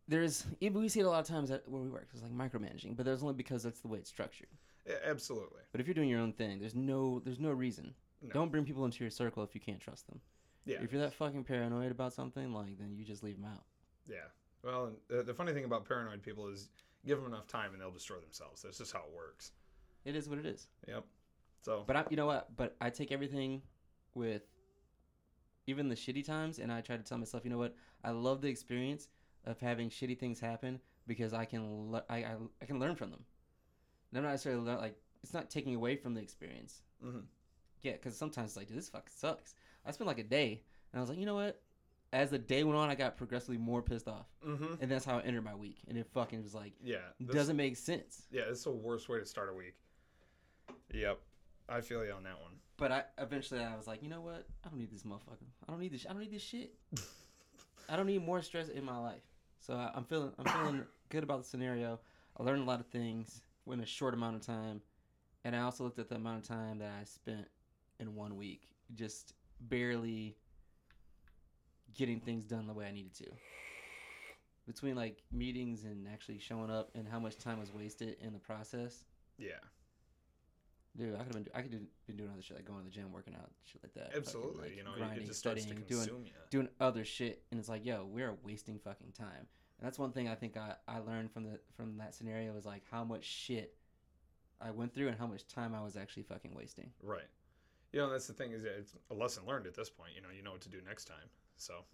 [0.07, 2.09] there's even we see it a lot of times at where we work.
[2.13, 4.49] It's like micromanaging, but there's only because that's the way it's structured.
[4.85, 5.61] Yeah, absolutely.
[5.71, 7.95] But if you're doing your own thing, there's no there's no reason.
[8.21, 8.29] No.
[8.29, 10.19] Don't bring people into your circle if you can't trust them.
[10.65, 10.77] Yeah.
[10.81, 13.63] If you're that fucking paranoid about something, like then you just leave them out.
[14.07, 14.17] Yeah.
[14.63, 16.69] Well, and the, the funny thing about paranoid people is
[17.05, 18.63] give them enough time and they'll destroy themselves.
[18.63, 19.51] That's just how it works.
[20.05, 20.67] It is what it is.
[20.87, 21.05] Yep.
[21.61, 22.55] So, But I, you know what?
[22.55, 23.61] But I take everything
[24.15, 24.43] with
[25.67, 27.75] even the shitty times, and I try to tell myself, you know what?
[28.03, 29.07] I love the experience
[29.45, 33.09] of having shitty things happen because I can le- I, I, I can learn from
[33.11, 33.23] them.
[34.11, 36.81] And I'm not necessarily learn, like it's not taking away from the experience.
[37.03, 37.23] mhm.
[37.81, 39.53] Yeah, because sometimes it's like, dude, this fucking sucks.
[39.85, 41.61] I spent like a day, and I was like, you know what?
[42.13, 44.79] As the day went on, I got progressively more pissed off, Mhm.
[44.81, 45.79] and that's how I entered my week.
[45.87, 46.97] And it fucking was like yeah.
[47.19, 48.27] that's- doesn't make sense.
[48.31, 49.75] Yeah, it's the worst way to start a week.
[50.93, 51.19] Yep.
[51.67, 52.53] I feel you on that one.
[52.77, 54.45] But I eventually I was like, you know what?
[54.63, 55.47] I don't need this motherfucker.
[55.67, 56.05] I don't need this.
[56.07, 56.75] I don't need this shit.
[57.89, 59.23] I don't need more stress in my life.
[59.59, 61.99] So I, I'm feeling I'm feeling good about the scenario.
[62.37, 64.81] I learned a lot of things in a short amount of time,
[65.43, 67.47] and I also looked at the amount of time that I spent
[67.99, 70.37] in one week, just barely
[71.93, 73.27] getting things done the way I needed to.
[74.67, 78.39] Between like meetings and actually showing up, and how much time was wasted in the
[78.39, 79.05] process.
[79.37, 79.51] Yeah.
[80.97, 81.47] Dude, I could have been.
[81.53, 83.83] I could have been doing other shit, like going to the gym, working out, shit
[83.83, 84.05] like that.
[84.05, 84.69] fucking, Absolutely.
[84.69, 86.31] like, you know, grinding, just starts to studying, doing you.
[86.49, 89.45] doing other shit, and it's like, yo, we're wasting fucking time.
[89.79, 92.65] And that's one thing I think I, I learned from the from that scenario is
[92.65, 93.75] like how much shit
[94.61, 96.91] I went through and how much time I was actually fucking wasting.
[97.03, 97.27] Right.
[97.93, 100.11] You know, that's the thing is it's a lesson learned at this point.
[100.15, 101.29] You know, you know what to do next time.
[101.57, 101.85] So,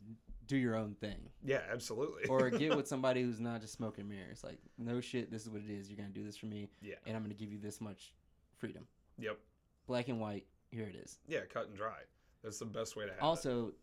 [0.47, 2.25] Do your own thing, yeah, absolutely.
[2.29, 4.43] or get with somebody who's not just smoking mirrors.
[4.43, 5.87] Like, no shit, this is what it is.
[5.87, 6.95] You're gonna do this for me, yeah.
[7.05, 8.11] and I'm gonna give you this much
[8.57, 8.87] freedom,
[9.19, 9.37] Yep.
[9.85, 10.47] black and white.
[10.71, 11.19] Here it is.
[11.27, 11.99] Yeah, cut and dry.
[12.43, 13.23] That's the best way to have it.
[13.23, 13.73] also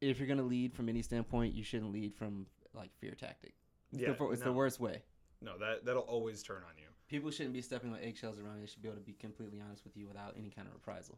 [0.00, 3.54] if you're gonna lead from any standpoint you shouldn't lead from like fear tactic
[3.92, 4.46] it's, Yeah, the, it's no.
[4.46, 5.02] the worst way
[5.40, 6.86] No, that that'll always turn on you.
[7.14, 9.60] People shouldn't be stepping on eggshells around you they should be able to be completely
[9.64, 11.16] honest with you without any kind of reprisal.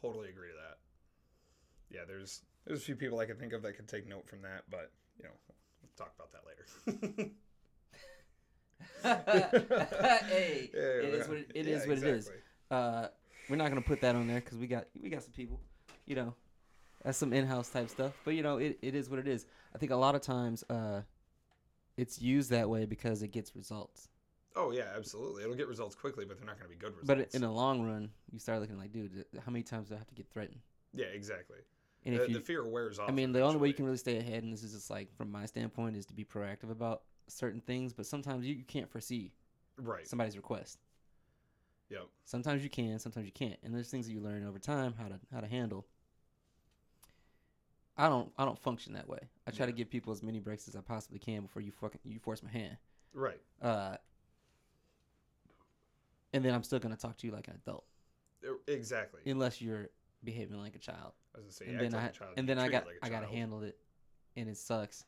[0.00, 0.78] Totally agree to that.
[1.94, 4.40] Yeah, there's there's a few people I can think of that could take note from
[4.42, 5.30] that, but you know,
[5.82, 7.30] we'll talk about that later.
[10.28, 12.30] hey Yeah, it is what it, it Yeah, is what it is.
[12.70, 13.08] uh
[13.50, 15.60] we're not gonna put that on there because we got we got some people
[16.06, 16.32] you know
[17.04, 18.12] that's some in-house type stuff.
[18.24, 19.44] But you know it, it is what it is.
[19.74, 21.02] I think a lot of times uh
[21.98, 24.08] it's used that way because it gets results
[24.58, 25.44] Oh yeah, absolutely.
[25.44, 27.30] It'll get results quickly, but they're not going to be good results.
[27.30, 29.98] But in the long run, you start looking like, dude, how many times do I
[29.98, 30.58] have to get threatened?
[30.92, 31.58] yeah, exactly.
[32.04, 33.08] And the, if you, the fear wears off.
[33.08, 35.14] I mean, the only way you can really stay ahead, and this is just like
[35.16, 37.92] from my standpoint, is to be proactive about certain things.
[37.92, 39.32] But sometimes you, you can't foresee
[39.76, 40.06] right.
[40.08, 40.78] somebody's request.
[41.90, 42.06] Yep.
[42.24, 45.08] Sometimes you can, sometimes you can't, and there's things that you learn over time how
[45.08, 45.86] to how to handle.
[47.96, 49.20] I don't I don't function that way.
[49.46, 52.00] I try to give people as many breaks as I possibly can before you fucking
[52.04, 52.76] you force my hand.
[53.12, 53.40] Right.
[53.60, 53.96] Uh,
[56.32, 57.84] and then I'm still gonna talk to you like an adult,
[58.66, 59.20] Exactly.
[59.26, 59.88] unless you're
[60.24, 61.12] behaving like a child.
[61.34, 62.86] I was gonna say, and act then like I a child, and then I got
[62.86, 63.78] like I got to handle it,
[64.36, 65.04] and it sucks.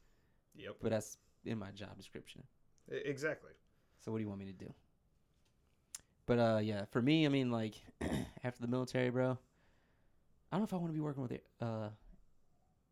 [0.54, 0.76] Yep.
[0.82, 2.42] But that's in my job description.
[2.90, 3.52] Exactly.
[4.00, 4.72] So what do you want me to do?
[6.26, 7.74] But uh, yeah, for me, I mean, like
[8.44, 9.36] after the military, bro, I
[10.52, 11.88] don't know if I want to be working with uh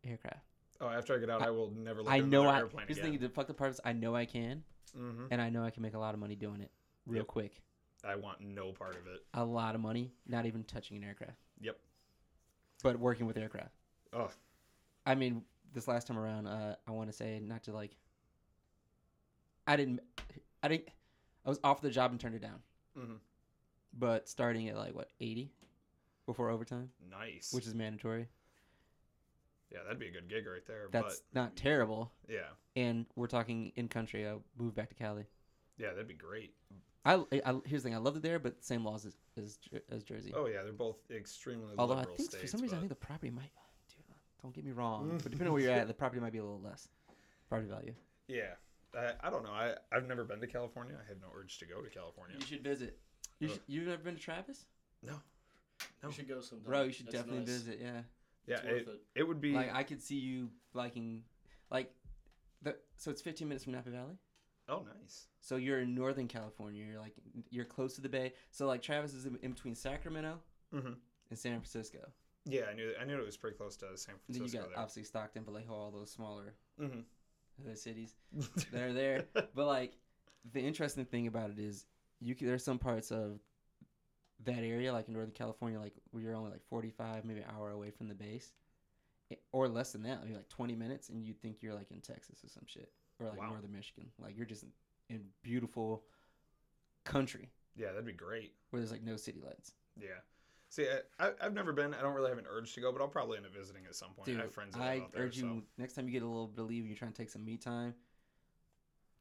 [0.05, 0.45] aircraft.
[0.81, 2.59] Oh, after I get out, I, will never look I know I.
[2.59, 3.03] airplane again.
[3.03, 4.63] thing: the fuck the part is, I know I can,
[4.95, 6.71] hmm and I know I can make a lot of money doing it
[7.05, 7.27] real Yep.
[7.27, 7.61] quick.
[8.03, 9.25] I want no part of it.
[9.33, 11.77] A lot of money, not even touching an aircraft, Yep.
[12.83, 13.73] but working with aircraft.
[14.13, 14.29] Oh,
[15.05, 17.91] I mean, this last time around, uh, I want to say not to like
[19.67, 19.99] I didn't,
[20.63, 20.87] I didn't,
[21.45, 22.59] I was offered the job and turned it down.
[22.97, 23.15] hmm
[23.93, 25.51] But starting at like what eighty
[26.25, 27.53] before overtime, Nice.
[27.53, 28.27] which is mandatory.
[29.71, 30.87] yeah, that'd be a good gig right there.
[30.91, 32.11] That's not terrible.
[32.27, 34.27] yeah, And we're talking in country.
[34.27, 35.25] I moved back to Cali.
[35.77, 36.53] yeah, that'd be great.
[37.05, 37.95] I, I here's the thing.
[37.95, 39.57] I love it there, but same laws as as,
[39.89, 40.33] as Jersey.
[40.35, 42.41] Oh yeah, they're both extremely Although I think states.
[42.41, 43.51] for some reason I think the property might.
[43.89, 44.03] Dude,
[44.43, 46.43] don't get me wrong, but depending on where you're at, the property might be a
[46.43, 46.87] little less
[47.47, 47.93] property value.
[48.27, 48.55] yeah,
[48.95, 49.51] I, I don't know.
[49.51, 50.95] I I've never been to California.
[51.03, 52.35] I have no urge to go to California.
[52.39, 52.99] You should visit.
[53.39, 54.65] You Uh, should, you've never been to Travis,
[55.01, 55.13] No,
[56.03, 56.09] No.
[56.09, 56.65] You should go sometime.
[56.65, 56.81] bro?
[56.83, 57.47] You should That's definitely nice.
[57.61, 57.79] visit.
[57.81, 58.01] Yeah,
[58.45, 59.01] yeah, it, it.
[59.15, 59.53] it would be.
[59.53, 61.23] like I could see you liking,
[61.71, 61.93] like,
[62.61, 64.17] the so it's 15 minutes from Napa Valley.
[64.69, 65.27] Oh, nice.
[65.41, 66.83] So you're in Northern California.
[66.85, 67.13] You're like
[67.49, 68.33] you're close to the bay.
[68.51, 70.39] So like Travis is in, in between Sacramento
[70.71, 70.93] hmm
[71.29, 71.99] and San Francisco.
[72.45, 72.93] Yeah, I knew.
[72.99, 74.45] I knew it was pretty close to San Francisco.
[74.45, 77.03] then you got obviously Stockton, Vallejo, all those smaller there.
[77.65, 78.15] hood cities.
[78.71, 79.25] that are there.
[79.33, 79.97] But like
[80.53, 81.85] the interesting thing about it is
[82.19, 83.39] you can, there's some parts of
[84.45, 87.71] that area like in Northern California like where you're only like 45 maybe an hour
[87.71, 88.53] away from the base
[89.51, 92.39] or less than that maybe like 20 minutes and you think you're like in Texas
[92.43, 93.49] or some shit or like Wow.
[93.49, 94.69] northern Michigan like you're just in,
[95.09, 96.03] in beautiful
[97.05, 98.53] country yeah, that'd be great.
[98.69, 100.09] where there's like no city lights Yeah.
[100.71, 100.85] See,
[101.19, 101.95] I, I, I've never been.
[101.95, 103.95] I don't really have an urge to go, but I'll probably end up visiting at
[103.95, 104.27] some point.
[104.27, 105.23] Dude, I have friends that live I out there.
[105.23, 105.45] urge so.
[105.47, 107.31] you next time you get a little bit of leave and you're trying to take
[107.31, 107.95] some me time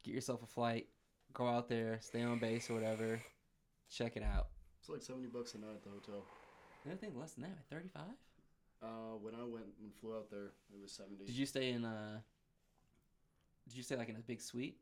[0.05, 0.87] get yourself a flight
[1.33, 3.21] go out there stay on base or whatever
[3.91, 4.49] check it out
[4.81, 6.23] It's like seventy bucks a night at the hotel.
[6.87, 7.59] Anything less than that?
[7.71, 8.15] Thirty five?
[8.83, 11.25] Uh, when I went and flew out there, it was seventy.
[11.25, 12.21] Did you stay in uh?
[13.69, 14.77] Did you stay like in a big suite,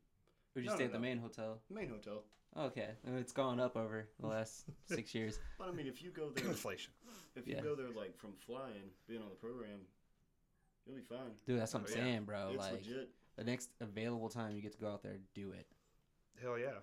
[0.55, 1.01] or did you No, stay no, at the no.
[1.01, 1.59] main hotel?
[1.69, 2.23] Main hotel.
[2.57, 5.39] Okay, it's gone up over the last six years.
[5.59, 6.91] But I mean, if you go there, Inflation.
[7.35, 7.61] if you Yeah.
[7.61, 9.81] go there like from flying, being on the program,
[10.85, 11.31] you'll be fine.
[11.45, 12.03] Dude, that's what oh, I'm Oh, yeah.
[12.03, 12.49] saying, bro.
[12.53, 13.09] it's like legit.
[13.35, 15.67] the next available time you get to go out there, do it.
[16.41, 16.79] Hell yeah.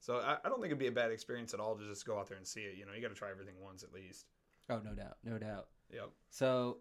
[0.00, 2.18] So I, I don't think it'd be a bad experience at all to just go
[2.18, 2.76] out there and see it.
[2.76, 4.26] You know, you got to try everything once at least.
[4.70, 5.68] Oh, no doubt, no doubt.
[5.92, 6.08] Yep.
[6.30, 6.78] So,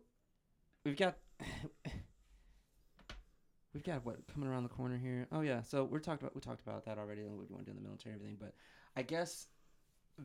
[0.86, 1.18] we've got
[3.74, 5.28] we've got what coming around the corner here.
[5.32, 7.22] Oh yeah, so we're talked about we talked about that already.
[7.24, 8.38] What you want to do in the military, and everything.
[8.40, 8.54] But
[8.96, 9.48] I guess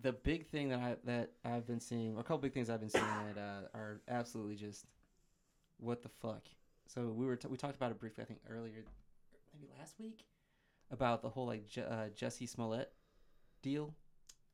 [0.03, 2.81] the big thing that I that I've been seeing, or a couple big things I've
[2.81, 3.05] been seeing
[3.35, 4.87] that uh, are absolutely just
[5.79, 6.43] what the fuck.
[6.87, 8.85] So we were t- we talked about it briefly, I think earlier,
[9.55, 10.25] maybe last week,
[10.91, 12.93] about the whole like uh, Jussie Smollett
[13.63, 13.95] deal.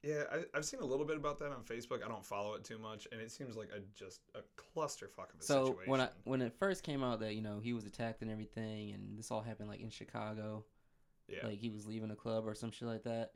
[0.02, 2.04] Yeah, I, I've seen a little bit about that on Facebook.
[2.04, 5.40] I don't follow it too much, and it seems like a just a clusterfuck of
[5.40, 5.90] a so situation.
[5.90, 8.92] when I when it first came out that you know he was attacked and everything,
[8.92, 10.64] and this all happened like in Chicago,
[11.28, 13.32] yeah, like he was leaving a club or some shit like that.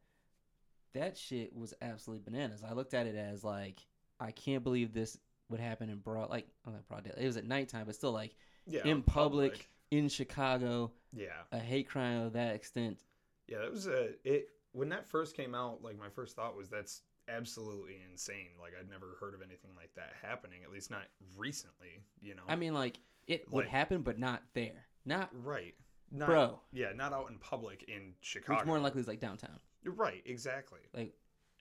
[0.95, 2.65] That shit was absolutely bananas.
[2.69, 3.87] I looked at it as like
[4.19, 5.17] I can't believe this
[5.49, 7.07] would happen in broad like oh, not broad.
[7.17, 8.35] It was at nighttime, but still like
[8.67, 9.69] yeah, in on public.
[9.93, 12.99] in Chicago, Yeah, a hate crime of that extent.
[13.47, 14.49] yeah, that was a it.
[14.77, 18.51] When that first came out, like my first thought was that's absolutely insane.
[18.61, 21.05] Like I'd never heard of anything like that happening, at least not
[21.37, 22.05] recently.
[22.21, 25.75] You know, I mean, like it would Like- happen, but not there, not right?
[26.13, 26.61] Not, bro.
[26.73, 28.59] Yeah, not out in public in Chicago.
[28.61, 29.59] Which more than likely is like downtown.
[29.83, 30.81] You're right, exactly.
[30.95, 31.15] Like,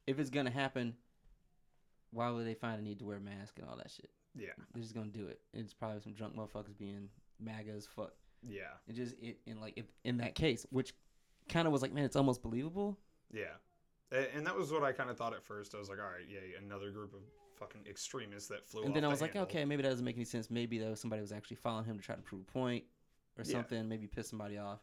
[0.05, 0.95] if it's gonna happen,
[2.11, 4.09] why would they find a need to wear a mask and all that shit?
[4.35, 5.41] Yeah, They're just gonna do it.
[5.53, 8.13] It's probably some drunk motherfuckers being MAGA as fuck.
[8.43, 10.93] yeah, It just it in like if, in that case, which
[11.49, 12.99] kind of was like, man, it's almost believable.
[13.31, 13.45] Yeah.
[14.33, 15.73] And that was what I kind of thought at first.
[15.75, 17.21] I was like, all right, yeah, another group of
[17.57, 18.83] fucking extremists that flew.
[18.83, 19.49] and then I the was like, handle.
[19.49, 20.49] okay, maybe that doesn't make any sense.
[20.51, 22.83] Maybe though somebody was actually following him to try to prove a point
[23.37, 23.51] or Yeah.
[23.53, 23.87] something.
[23.89, 24.79] Maybe piss somebody off.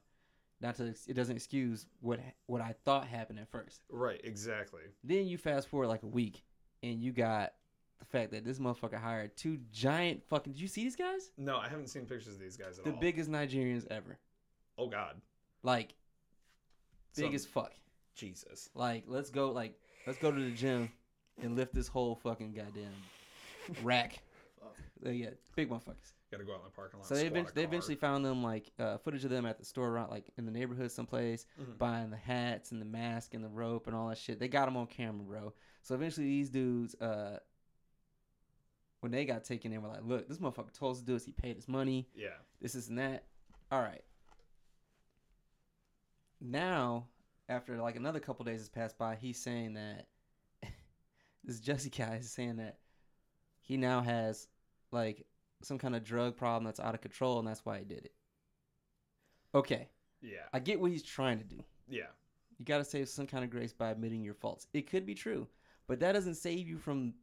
[0.61, 3.83] Not to it doesn't excuse what what I thought happened at first.
[3.89, 4.83] Right, exactly.
[5.03, 6.45] Then you fast forward like a week,
[6.83, 7.53] and you got
[7.99, 10.53] the fact that this motherfucker hired two giant fucking.
[10.53, 11.31] Did you see these guys?
[11.37, 13.01] No, I haven't seen pictures of these guys at The all.
[13.01, 14.19] biggest Nigerians ever.
[14.79, 15.21] Oh God,
[15.63, 15.95] Like
[17.17, 17.73] big Some- as fuck.
[18.15, 18.69] Jesus.
[18.75, 19.51] Like let's go.
[19.51, 19.75] Like
[20.07, 20.91] let's go to the gym
[21.43, 22.93] and lift this whole fucking goddamn
[23.83, 24.19] rack.
[24.61, 24.77] Fuck.
[25.07, 26.13] Uh, yeah, big motherfuckers.
[26.31, 27.07] Got to go out in the parking lot.
[27.07, 29.59] So they, squat event- a they eventually found them like uh, footage of them at
[29.59, 31.77] the store around like in the neighborhood someplace Mhm.
[31.79, 34.39] buying the hats and the mask and the rope and all that shit.
[34.39, 35.53] They got them on camera, bro.
[35.83, 37.39] So eventually these dudes, uh,
[39.01, 41.25] when they got taken in, were like, "Look, this motherfucker told us to do this.
[41.25, 42.09] He paid us money.
[42.15, 42.29] Yeah.
[42.61, 43.25] This, is and that.
[43.71, 44.05] All right."
[46.41, 47.07] Now,
[47.49, 50.07] after like another couple days has passed by, he's saying that
[51.45, 52.79] this Jesse guy is saying that
[53.61, 54.49] he now has
[54.91, 55.27] like
[55.63, 58.13] some kind of drug problem that's out of control, and that's why he did it.
[59.55, 59.89] Okay,
[60.23, 60.39] Yeah.
[60.53, 61.63] I get what he's trying to do.
[61.89, 62.07] Yeah.
[62.59, 64.67] You got to save some kind of grace by admitting your faults.
[64.73, 65.47] It could be true,
[65.89, 67.15] but that doesn't save you from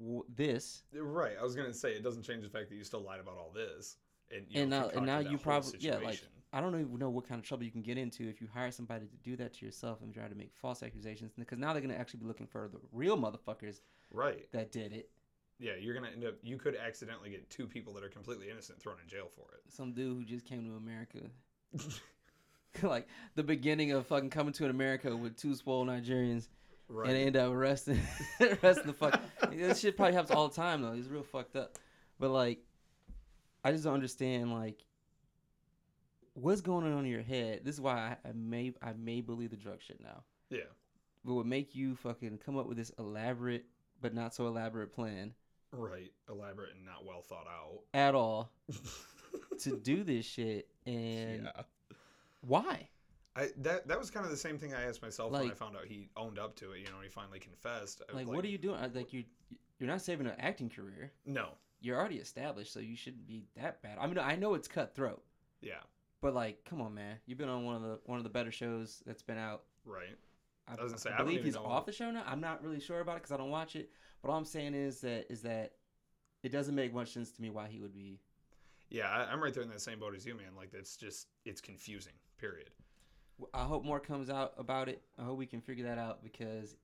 [0.00, 0.82] w- this.
[0.92, 1.36] Right.
[1.38, 3.52] I was gonna say it doesn't change the fact that you still lied about all
[3.54, 3.96] this,
[4.34, 6.20] and you And know, now- and now you probably- yeah, like.
[6.52, 8.70] I don't even know what kind of trouble you can get into if you hire
[8.70, 11.32] somebody to do that to yourself and try to make false accusations.
[11.38, 14.50] Because now they're gonna actually be looking for the real motherfuckers Right.
[14.52, 15.10] that did it.
[15.58, 16.34] Yeah, you're gonna end up.
[16.42, 19.62] You could accidentally get two people that are completely innocent thrown in jail for it.
[19.72, 21.20] Some dude who just came to America.
[22.82, 26.48] like the beginning of fucking coming to an America with two swole Nigerians
[26.88, 27.08] Right.
[27.08, 28.00] and end up arresting
[28.40, 29.20] arresting the fuck.
[29.50, 30.92] this shit probably happens all the time though.
[30.92, 31.78] He's real fucked up.
[32.18, 32.58] But like,
[33.64, 34.84] I just don't understand like
[36.34, 37.60] what's going on in your head.
[37.64, 40.22] This is why I, I may I may believe the drug shit now.
[40.50, 40.60] yeah.
[41.24, 43.66] But what would make you fucking come up with this elaborate
[44.00, 45.34] but not so elaborate plan
[45.72, 46.12] Right.
[46.28, 47.80] Elaborate and not well thought out.
[47.94, 48.52] at all
[49.60, 51.62] to do this shit and yeah.
[52.42, 52.88] why?
[53.34, 55.76] I that that was kind of the same thing I asked myself when I found
[55.76, 56.80] out he owned up to it.
[56.80, 58.02] You know, he finally confessed.
[58.06, 58.78] Was Like, what are you doing?
[58.94, 59.24] Like you
[59.78, 61.12] you're not saving an acting career.
[61.24, 61.48] No.
[61.80, 63.96] You're already established, so you shouldn't be that bad.
[63.98, 65.22] I mean, I know it's cutthroat.
[65.62, 65.80] Yeah.
[66.22, 67.16] But like, come on, man!
[67.26, 69.64] You've been on one of the one of the better shows that's been out.
[69.84, 70.16] Right.
[70.68, 72.22] I, I say, I I believe he's off the show now.
[72.24, 73.90] I'm not really sure about it because I don't watch it.
[74.22, 75.72] But all I'm saying is that is that
[76.44, 78.20] it doesn't make much sense to me why he would be.
[78.88, 80.54] Yeah, I, I'm right there in that same boat as you, man.
[80.56, 82.12] Like it's just it's confusing.
[82.38, 82.70] Period.
[83.52, 85.02] I hope more comes out about it.
[85.18, 86.76] I hope we can figure that out because,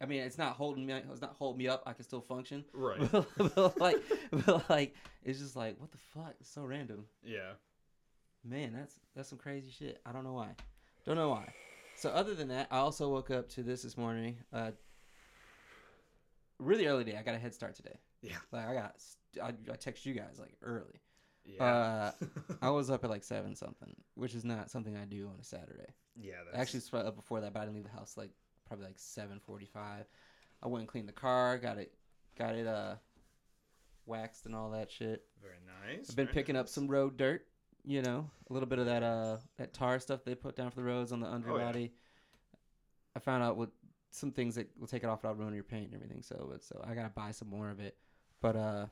[0.00, 0.92] I mean, it's not holding me.
[0.92, 1.82] It's not holding me up.
[1.86, 2.64] I can still function.
[2.72, 3.00] Right.
[3.36, 3.96] but like,
[4.30, 6.34] but like, it's just like, what the fuck?
[6.38, 7.06] It's so random.
[7.24, 7.52] yeah.
[8.44, 10.00] Man, that's that's some crazy shit.
[10.06, 10.48] I don't know why.
[11.04, 11.52] Don't know why.
[11.96, 14.38] So other than that, I also woke up to this this morning.
[14.52, 14.70] Uh,
[16.58, 17.16] really early day.
[17.18, 17.98] I got a head start today.
[18.22, 18.36] Yeah.
[18.52, 18.94] Like I got,
[19.42, 21.00] I, I text you guys like early.
[21.44, 21.64] Yeah.
[21.64, 22.10] Uh,
[22.62, 25.44] I was up at like seven something, which is not something I do on a
[25.44, 25.92] Saturday.
[26.16, 26.34] yeah.
[26.40, 28.30] I That's, actually slept up before that, but I didn't leave the house like
[28.66, 30.04] probably like seven forty five.
[30.62, 31.92] I went and cleaned the car, got it,
[32.38, 32.96] got it uh,
[34.06, 35.24] waxed and all that shit.
[35.42, 35.54] very
[35.96, 36.10] nice.
[36.10, 37.46] I've been picking up some road dirt,
[37.84, 40.76] you know, a little bit of that uh that tar stuff they put down for
[40.76, 41.92] the roads on the underbody.
[43.16, 43.70] I found out what
[44.12, 46.22] some things that will take it off without ruining your paint and everything.
[46.22, 47.96] So but so I gotta buy some more of it.
[48.40, 48.86] But uh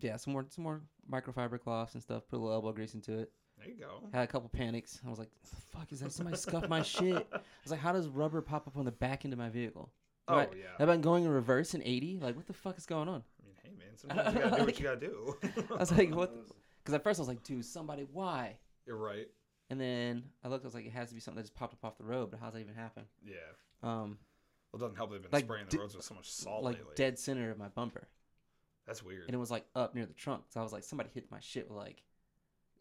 [0.00, 3.18] yeah, some more some more microfiber cloths and stuff, put a little elbow grease into
[3.18, 3.32] it.
[3.58, 4.08] There you go.
[4.14, 5.00] Had a couple panics.
[5.06, 6.12] I was like, the fuck is that?
[6.12, 7.26] Somebody scuffed my shit.
[7.32, 9.90] I was like, how does rubber pop up on the back end of my vehicle?
[10.28, 10.48] Oh Right.
[10.56, 10.64] yeah.
[10.78, 12.20] Have I been going in reverse in 80?
[12.22, 13.22] Like, what the fuck is going on?
[13.42, 15.36] I mean, hey man, sometimes you gotta do what you gotta do.
[15.74, 16.32] I was like, what?
[16.90, 18.56] Because at first I was like, dude, somebody, why?
[18.86, 19.28] You're right.
[19.70, 21.74] And then I looked, I was like, it has to be something that just popped
[21.74, 23.04] up off the road, but how's that even happen?
[23.24, 23.34] Yeah.
[23.84, 24.18] Um,
[24.72, 26.64] Well, it doesn't help they've been Like, spraying the di- roads with so much salt
[26.64, 26.92] like lately.
[26.96, 28.08] dead center of my bumper.
[28.88, 29.26] That's weird.
[29.26, 30.44] And it was like up near the trunk.
[30.48, 32.02] So I was like, somebody hit my shit with like,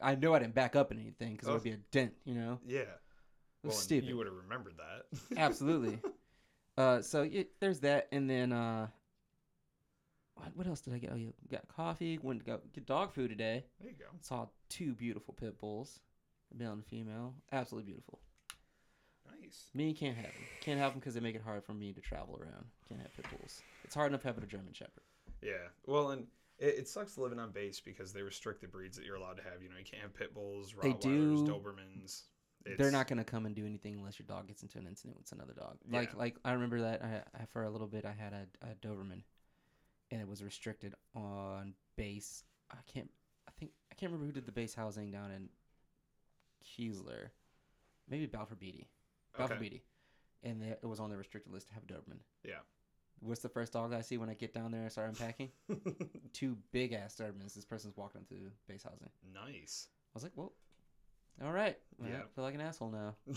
[0.02, 1.54] I know I didn't back up in anything because it Oh.
[1.56, 2.60] would be a dent, you know?
[2.66, 2.80] yeah.
[3.62, 4.10] It was and stupid.
[4.10, 5.38] you would have remembered that.
[5.38, 6.00] Absolutely.
[6.78, 8.88] Uh, so there's that, and then uh,
[10.40, 11.12] what, what else did I get?
[11.14, 12.18] Oh, yeah, got coffee.
[12.22, 13.66] Went to go get dog food today.
[13.80, 14.06] there you go.
[14.22, 16.00] Saw two beautiful pit bulls,
[16.54, 17.34] a male and a female.
[17.52, 18.20] Absolutely beautiful.
[19.42, 19.70] Nice.
[19.74, 20.34] Me can't have them.
[20.62, 22.66] Can't have them because they make it hard for me to travel around.
[22.88, 23.62] Can't have pit bulls.
[23.84, 25.04] It's hard enough having a German Shepherd.
[25.42, 25.68] Yeah.
[25.86, 26.26] Well, and
[26.58, 29.44] it, it sucks living on base because they restrict the breeds that you're allowed to
[29.44, 29.62] have.
[29.62, 32.24] You know, you can't have pit bulls, They Rottweilers, do- Dobermans.
[32.78, 35.32] They're not gonna come and do anything unless your dog gets into an incident with
[35.32, 35.78] another dog.
[35.90, 36.20] Like Yeah.
[36.20, 39.24] like I remember that I, I for a little bit I had a, a Doberman,
[40.12, 42.44] and it was restricted on base.
[42.72, 43.10] I can't
[43.48, 45.50] I think I can't remember who did the base housing down in
[46.64, 47.30] Keesler,
[48.10, 48.88] maybe Balfour Beatty,
[49.38, 49.64] Balfour Okay.
[49.64, 49.84] Beatty,
[50.44, 52.20] and it was on the restricted list to have a Doberman.
[52.44, 52.60] Yeah.
[53.22, 55.50] What's the first dog I see when I get down there and start unpacking?
[56.34, 57.54] Two big ass Dobermans.
[57.54, 59.10] This person's walking into base housing.
[59.34, 59.88] nice.
[59.90, 60.54] I was like, well,
[61.44, 61.78] all right.
[61.98, 62.18] Well, Yeah.
[62.20, 63.16] I feel like an asshole now.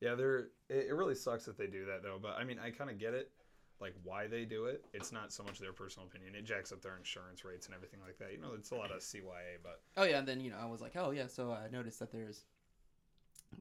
[0.00, 0.48] yeah, they're.
[0.68, 2.18] It, it really sucks that they do that though.
[2.20, 3.30] But I mean, I kind of get it,
[3.80, 4.84] like why they do it.
[4.92, 6.34] It's not so much their personal opinion.
[6.34, 8.32] It jacks up their insurance rates and everything like that.
[8.32, 10.66] You know, it's a lot of CYA, but Oh yeah, and then you know I
[10.66, 12.44] was like, oh yeah, so I noticed that there's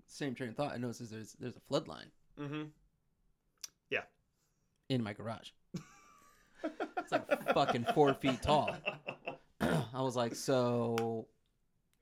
[0.08, 0.74] same train of thought.
[0.74, 2.64] I noticed there's there's a flood line mm-hmm.
[3.90, 4.02] Yeah.
[4.90, 5.50] In my garage.
[6.64, 8.76] It's like fucking four feet tall.
[9.62, 11.28] I was like, so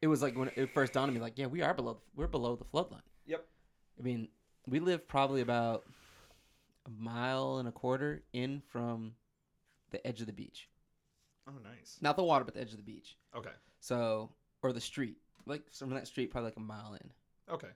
[0.02, 2.28] it was like when it first dawned on me, like, yeah, we are below we're
[2.28, 3.02] below the flood line.
[3.26, 3.46] Yep.
[4.00, 4.30] I mean,
[4.68, 5.84] we live probably about
[6.86, 9.14] a mile and a quarter in from
[9.92, 10.70] the edge of the beach,
[11.48, 11.98] Oh, nice.
[12.02, 13.18] not the water, but the edge of the beach.
[13.36, 13.52] Okay.
[13.80, 17.10] So or the street, like from that street, probably like a mile in.
[17.54, 17.68] Okay.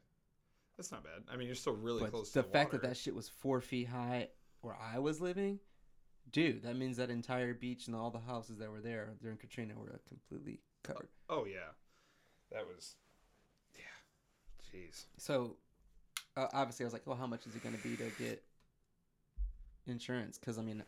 [0.77, 1.23] That's not bad.
[1.31, 2.81] I mean, you're still really but close the the fact water.
[2.81, 4.29] that that shit was four feet high
[4.61, 5.59] where I was living,
[6.31, 9.73] dude, that means that entire beach and all the houses that were there during Katrina
[9.77, 11.09] were completely covered.
[11.29, 11.71] Oh yeah,
[12.51, 12.95] that was.
[13.75, 14.79] Yeah.
[14.79, 15.05] Jeez.
[15.17, 15.57] So,
[16.35, 18.43] uh, obviously, I was like, well, how much is it going to be to get
[19.91, 20.37] insurance?
[20.37, 20.83] Because I mean,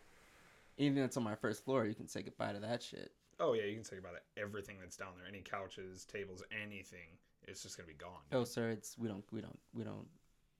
[0.78, 3.12] even if it's on my first floor, you can say goodbye to that shit.
[3.40, 7.18] Oh yeah, you can say goodbye to Everything that's down there, any couches, tables, anything,
[7.48, 8.22] it's just gonna be gone.
[8.32, 10.06] Oh, sir, it's we don't we don't we don't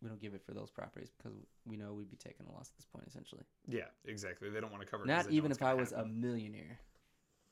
[0.02, 2.70] we don't give it for those properties because we know we'd be taking a loss
[2.70, 3.44] at this point essentially.
[3.68, 4.50] Yeah, exactly.
[4.50, 5.06] They don't want to cover.
[5.06, 6.80] Not even if I was a millionaire.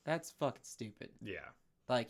[0.06, 1.10] That's fucking stupid.
[1.22, 1.40] Yeah.
[1.90, 2.08] Like,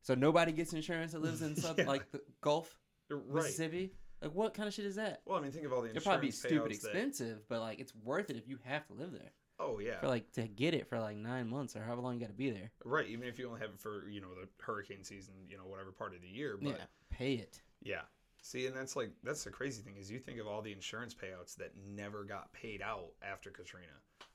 [0.00, 1.84] so nobody gets insurance that lives in sub Yeah.
[1.86, 2.74] like the Gulf,
[3.10, 3.44] Right.
[3.44, 3.92] Mississippi.
[4.24, 5.20] Like, what kind of shit is that?
[5.26, 6.06] Well, I mean, think of all the insurance.
[6.06, 8.86] It'd probably be stupid payouts that- expensive, but like it's worth it if you have
[8.88, 10.00] to live there Oh yeah.
[10.00, 12.32] for like to get it for like nine months or however long you got to
[12.32, 12.70] be there.
[12.84, 13.06] right.
[13.06, 15.92] Even if you only have it for you know the hurricane season, you know whatever
[15.92, 16.58] part of the year.
[16.60, 17.60] But yeah, pay it.
[17.82, 18.00] Yeah.
[18.42, 21.14] See, and that's like that's the crazy thing is you think of all the insurance
[21.14, 23.86] payouts that never got paid out after Katrina.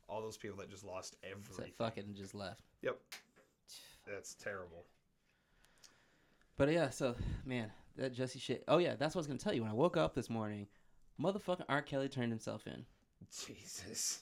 [0.08, 1.72] All those people that just lost everything.
[1.78, 2.62] fuck it and just left.
[2.82, 2.98] Yep.
[4.08, 4.86] That's terrible.
[6.58, 8.64] But yeah, so man, that Jussie shit.
[8.68, 9.62] Oh yeah, that's what I was gonna tell you.
[9.62, 10.68] When I woke up this morning,
[11.22, 11.82] motherfucking R.
[11.82, 12.86] Kelly turned himself in.
[13.48, 14.22] Jesus.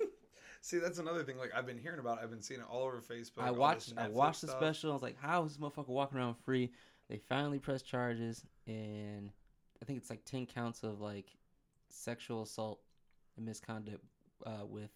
[0.60, 1.36] See, that's another thing.
[1.38, 2.18] Like I've been hearing about.
[2.18, 2.24] it.
[2.24, 3.42] I've been seeing it all over Facebook.
[3.42, 4.60] I watched I watched the stuff.
[4.60, 4.90] special.
[4.90, 6.70] I was like, how is this motherfucker walking around free?
[7.10, 9.30] They finally pressed charges, and
[9.82, 11.26] I think it's like ten counts of like
[11.88, 12.80] sexual assault
[13.36, 14.02] and misconduct
[14.46, 14.90] uh, with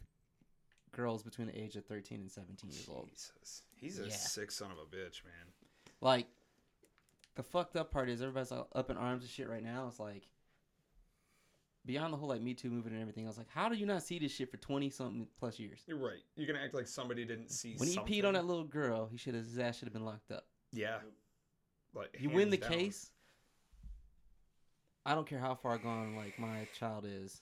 [0.92, 3.08] girls between the age of thirteen and seventeen years old.
[3.10, 4.14] Jesus, he's a Yeah.
[4.14, 5.52] sick son of a bitch, man.
[6.00, 6.28] Like,
[7.38, 9.86] the fucked up part is everybody's all up in arms and shit right now.
[9.86, 10.26] It's like,
[11.86, 13.86] beyond the whole like Me Too movement and everything, I was like, how do you
[13.86, 15.78] not see this shit for twenty something plus years?
[15.86, 16.18] You're right.
[16.34, 17.76] You're gonna act like somebody didn't see.
[17.76, 18.12] When he something.
[18.12, 20.46] peed on that little girl, he should have his ass should have been locked up.
[20.72, 20.98] yeah,
[21.94, 22.72] like You win the down.
[22.72, 23.10] case.
[25.06, 27.40] I don't care how far gone like my child is.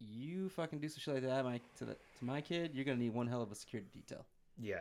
[0.00, 2.98] You fucking do some shit like that my, to the, to my kid, you're gonna
[2.98, 4.24] need one hell of a security detail.
[4.58, 4.80] Yeah, yeah.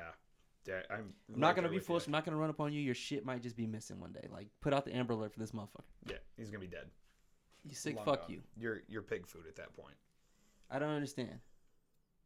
[0.69, 1.13] I'm.
[1.33, 1.87] I'm not gonna be with you.
[1.87, 2.05] foolish.
[2.05, 2.81] I'm not gonna run up on you.
[2.81, 4.27] Your shit might just be missing one day.
[4.31, 5.83] Like put out the Amber Alert for this motherfucker.
[6.09, 6.87] Yeah, he's gonna be dead.
[7.63, 8.31] You sick Long fuck gone.
[8.31, 8.41] you.
[8.57, 9.95] You're you're pig food at that point.
[10.69, 11.39] I don't understand.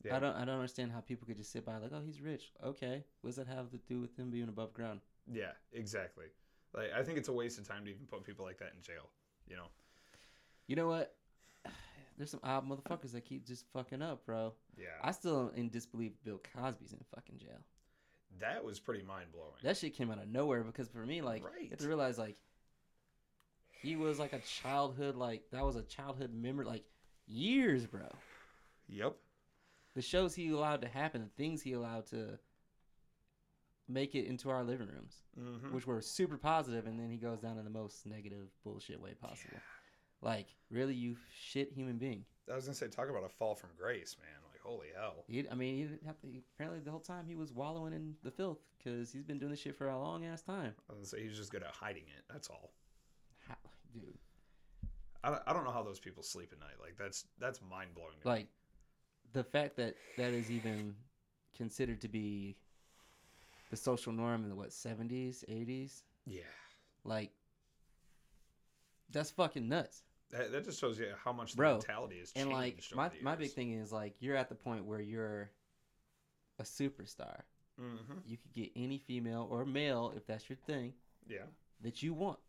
[0.04, 0.16] Yeah.
[0.16, 0.36] I don't.
[0.36, 2.52] I don't understand how people could just sit by like, oh, he's rich.
[2.64, 5.02] Okay, what does that have to do with him being above ground?
[5.32, 6.26] Yeah, exactly.
[6.74, 8.82] Like I think it's a waste of time to even put people like that in
[8.82, 9.10] jail.
[9.48, 9.68] You know.
[10.68, 11.16] You know what?
[12.18, 14.54] There's some odd motherfuckers that keep just fucking up, bro.
[14.78, 14.88] Yeah.
[15.02, 17.60] I still am in disbelief Bill Cosby's in fucking jail.
[18.40, 19.52] That was pretty mind blowing.
[19.64, 21.64] That shit came out of nowhere because for me, like, right.
[21.64, 22.38] you have to realize, like,
[23.82, 26.84] he was like a childhood, like, that was a childhood memory, like,
[27.28, 28.08] years, bro.
[28.88, 29.16] Yep.
[29.96, 32.40] The shows he allowed to happen, the things he allowed to
[33.90, 35.74] make it into our living rooms, Mm-hmm.
[35.74, 39.14] which were super positive, and then he goes down in the most negative bullshit way
[39.14, 39.58] possible.
[40.22, 42.26] Like, really, you shit human being.
[42.52, 44.42] I was gonna say, talk about a fall from grace, man.
[44.68, 45.24] Holy hell.
[45.30, 46.28] He, I mean, he didn't have to.
[46.56, 49.62] Apparently, the whole time he was wallowing in the filth because he's been doing this
[49.62, 50.74] shit for a long ass time.
[50.90, 52.26] I was say he's just good at hiding it.
[52.30, 52.74] That's all.
[53.48, 53.56] How,
[53.94, 54.18] dude,
[55.24, 56.76] I don't, I don't know how those people sleep at night.
[56.82, 58.12] Like that's that's mind blowing.
[58.26, 58.48] like
[59.32, 60.94] the fact that that is even
[61.56, 62.58] considered to be
[63.70, 66.42] the social norm in the what seventies, eighties, yeah.
[67.06, 67.32] like
[69.12, 70.04] that's fucking nuts.
[70.32, 72.32] That, that just shows you how much the Bro, mentality changed.
[72.36, 75.50] And like my my big thing is like you're at the point where you're
[76.60, 77.42] a superstar.
[77.80, 78.22] Mhm.
[78.26, 80.94] You could get any female or male if that's your thing
[81.28, 81.44] Yeah.
[81.82, 82.40] that you want.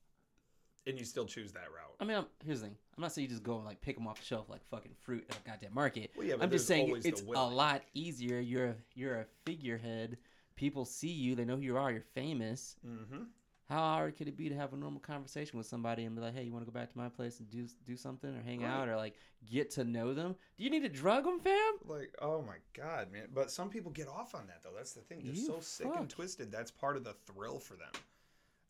[0.87, 1.95] And you still choose that route.
[2.01, 2.77] I mean, I'm, here's the thing.
[2.97, 4.95] I'm not saying you just go and like pick them off the shelf like fucking
[5.03, 6.13] fruit at a goddamn market.
[6.17, 8.41] Well, yeah, I'm just saying it's a lot easier.
[8.41, 10.17] You're a, you're a figurehead.
[10.57, 11.35] People see you.
[11.35, 11.93] They know who you are.
[11.93, 12.77] You're famous.
[12.87, 13.25] Mm-hmm.
[13.69, 16.35] How hard could it be to have a normal conversation with somebody and be like,
[16.35, 18.63] "Hey, you want to go back to my place and do do something or hang
[18.63, 18.71] Right.
[18.71, 20.35] out or like get to know them?
[20.57, 21.75] Do you need to drug them, fam?
[21.85, 23.29] Like, oh my god, man!
[23.35, 24.73] But some people get off on that though.
[24.75, 25.21] That's the thing.
[25.23, 26.51] They're You so sick and twisted.
[26.51, 27.93] That's part of the thrill for them.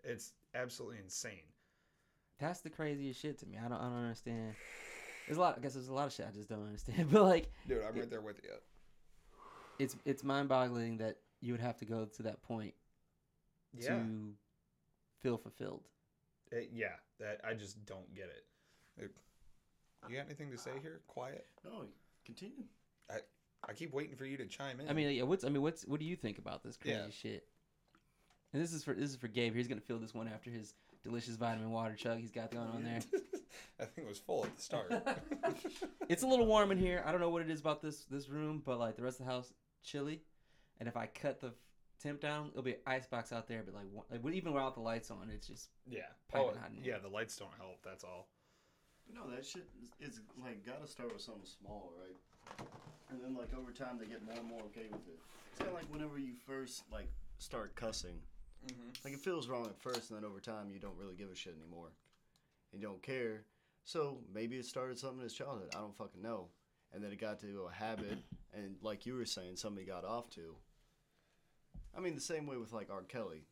[0.02, 1.46] It's absolutely insane.
[2.40, 3.56] That's the craziest shit to me.
[3.56, 4.56] I don't I don't understand.
[5.26, 5.56] There's a lot.
[5.58, 7.08] I guess there's a lot of shit I just don't understand.
[7.12, 8.50] But like, Dude, I'm It- right there with you.
[9.78, 12.74] it's it's mind boggling that you would have to go to that point
[13.74, 13.90] Yeah.
[13.98, 14.34] to
[15.22, 15.82] feel fulfilled.
[16.52, 18.44] Uh, yeah, that I just don't get it.
[20.08, 21.00] You got anything to say here?
[21.08, 21.46] Quiet.
[21.64, 21.82] No,
[22.24, 22.64] continue.
[23.10, 23.16] I
[23.68, 24.88] I keep waiting for you to chime in.
[24.88, 25.24] I mean, yeah.
[25.24, 27.10] What's I mean, what's what do you think about this crazy Yeah.
[27.10, 27.48] shit?
[28.52, 29.54] And this is for this is for Gabe.
[29.54, 32.84] He's gonna feel this one after his delicious vitamin water chug he's got going on
[32.84, 33.00] there.
[33.80, 34.92] I think it was full at the start.
[36.08, 37.02] It's a little warm in here.
[37.04, 39.26] I don't know what it is about this this room, but like the rest of
[39.26, 39.52] the house,
[39.82, 40.22] chilly.
[40.80, 41.52] And if I cut the
[42.02, 43.62] temp down, it'll be an ice box out there.
[43.64, 46.02] But like, like even without the lights on, it's just yeah.
[46.30, 46.94] Piping Oh, hot in here.
[46.94, 46.98] yeah.
[47.00, 47.78] The lights don't help.
[47.84, 48.28] That's all.
[49.14, 52.66] No, that shit is, is like gotta start with something small, right?
[53.10, 55.18] And then like over time they get more and more okay with it.
[55.50, 58.20] It's kind of like whenever you first like start cussing.
[58.66, 58.88] Mm-hmm.
[59.04, 61.34] Like it feels wrong at first, and then over time you don't really give a
[61.34, 61.88] shit anymore.
[62.72, 63.44] You don't care.
[63.84, 65.70] So maybe it started something in his childhood.
[65.74, 66.48] I don't fucking know.
[66.92, 68.18] And then it got to a habit,
[68.54, 70.54] and like you were saying, somebody got off to.
[71.98, 73.02] I mean, the same way with like R.
[73.02, 73.44] Kelly.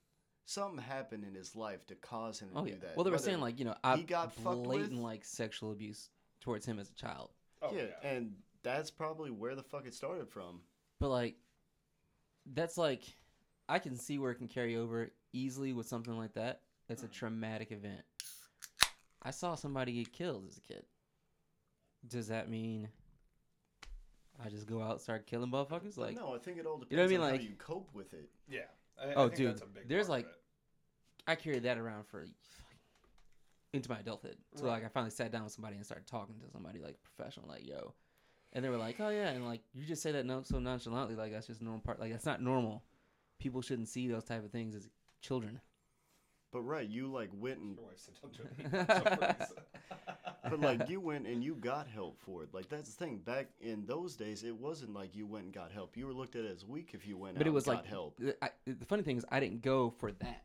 [0.49, 2.77] Something happened in his life to cause him to Oh do yeah.
[2.83, 2.97] that.
[2.97, 5.25] Well, they were Whether- saying like you know I he got fucked blatant with- like
[5.25, 6.09] sexual abuse
[6.41, 7.31] towards him as a child,
[7.63, 8.09] Oh, yeah, yeah.
[8.09, 10.61] and that's probably where the fuck it started from.
[11.01, 11.37] but like
[12.47, 13.03] that's like
[13.69, 16.63] I can see where it can carry over easily with something like that.
[16.89, 17.13] It's a Mhm.
[17.13, 18.05] traumatic event.
[19.23, 20.87] I saw somebody get killed as a kid.
[22.07, 22.89] Does that mean
[24.45, 25.97] I just go out and start killing motherfuckers?
[25.97, 27.47] Like, no, I think it all depends you know what I mean, on like- how
[27.49, 28.29] you cope with it.
[28.49, 28.61] Yeah.
[29.01, 30.41] I, I Oh, think dude, that's a big there's, part of like, it.
[31.29, 32.25] I carried that around for
[33.73, 34.37] into my adulthood.
[34.55, 34.71] So Right.
[34.73, 37.67] like I finally sat down with somebody and started talking to somebody like professional, like
[37.67, 37.95] yo,
[38.53, 41.15] and they were like, oh yeah, and like you just say that no so nonchalantly,
[41.17, 42.01] like that's just a normal part.
[42.01, 42.85] Like that's not normal.
[43.39, 44.89] People shouldn't see those type of things as
[45.21, 45.61] children.
[46.57, 48.43] But right, you like went and Your wife said, "Don't do
[48.79, 49.49] it."
[50.49, 52.55] But like you went and you got help for it.
[52.55, 53.19] Like that's the thing.
[53.19, 55.99] Back in those days, it wasn't like you went and got help.
[55.99, 57.85] You were looked at as weak if you went But out it was and like
[57.85, 58.17] help.
[58.19, 60.45] the- I, the funny thing is I didn't go for that.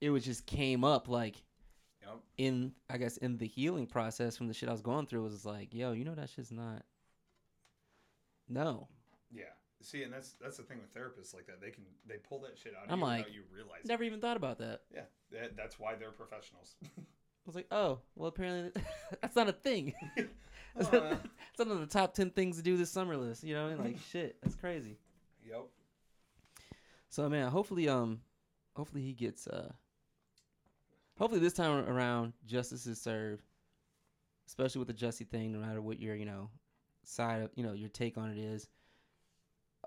[0.00, 1.42] It was just came up like
[2.02, 2.20] Yep.
[2.38, 5.44] in I guess in the healing process from the shit I was going through was
[5.44, 6.84] like, yo, you know that shit's not.
[8.48, 8.93] No, Yeah.
[9.84, 11.60] See, and that's that's the thing with therapists like that.
[11.60, 13.80] They can they pull that shit out of I'm you like, without you realize.
[13.84, 14.80] never even thought about that.
[14.92, 15.02] Yeah.
[15.32, 16.74] That, that's why they're professionals.
[16.98, 17.02] I
[17.46, 18.82] was like, oh, well, apparently
[19.20, 19.92] that's not a thing.
[20.76, 23.44] That's Uh, not- it's one of the top ten things to do this summer list.
[23.44, 23.84] You know, what I mean?
[23.92, 24.96] like shit, that's crazy.
[25.46, 25.66] yep.
[27.10, 28.20] So man, hopefully, um,
[28.74, 29.70] hopefully he gets, uh,
[31.18, 33.44] hopefully this time around justice is served,
[34.48, 35.52] especially with the Jussie thing.
[35.52, 36.50] No matter what your, you know,
[37.04, 38.68] side of, you know, your take on it is.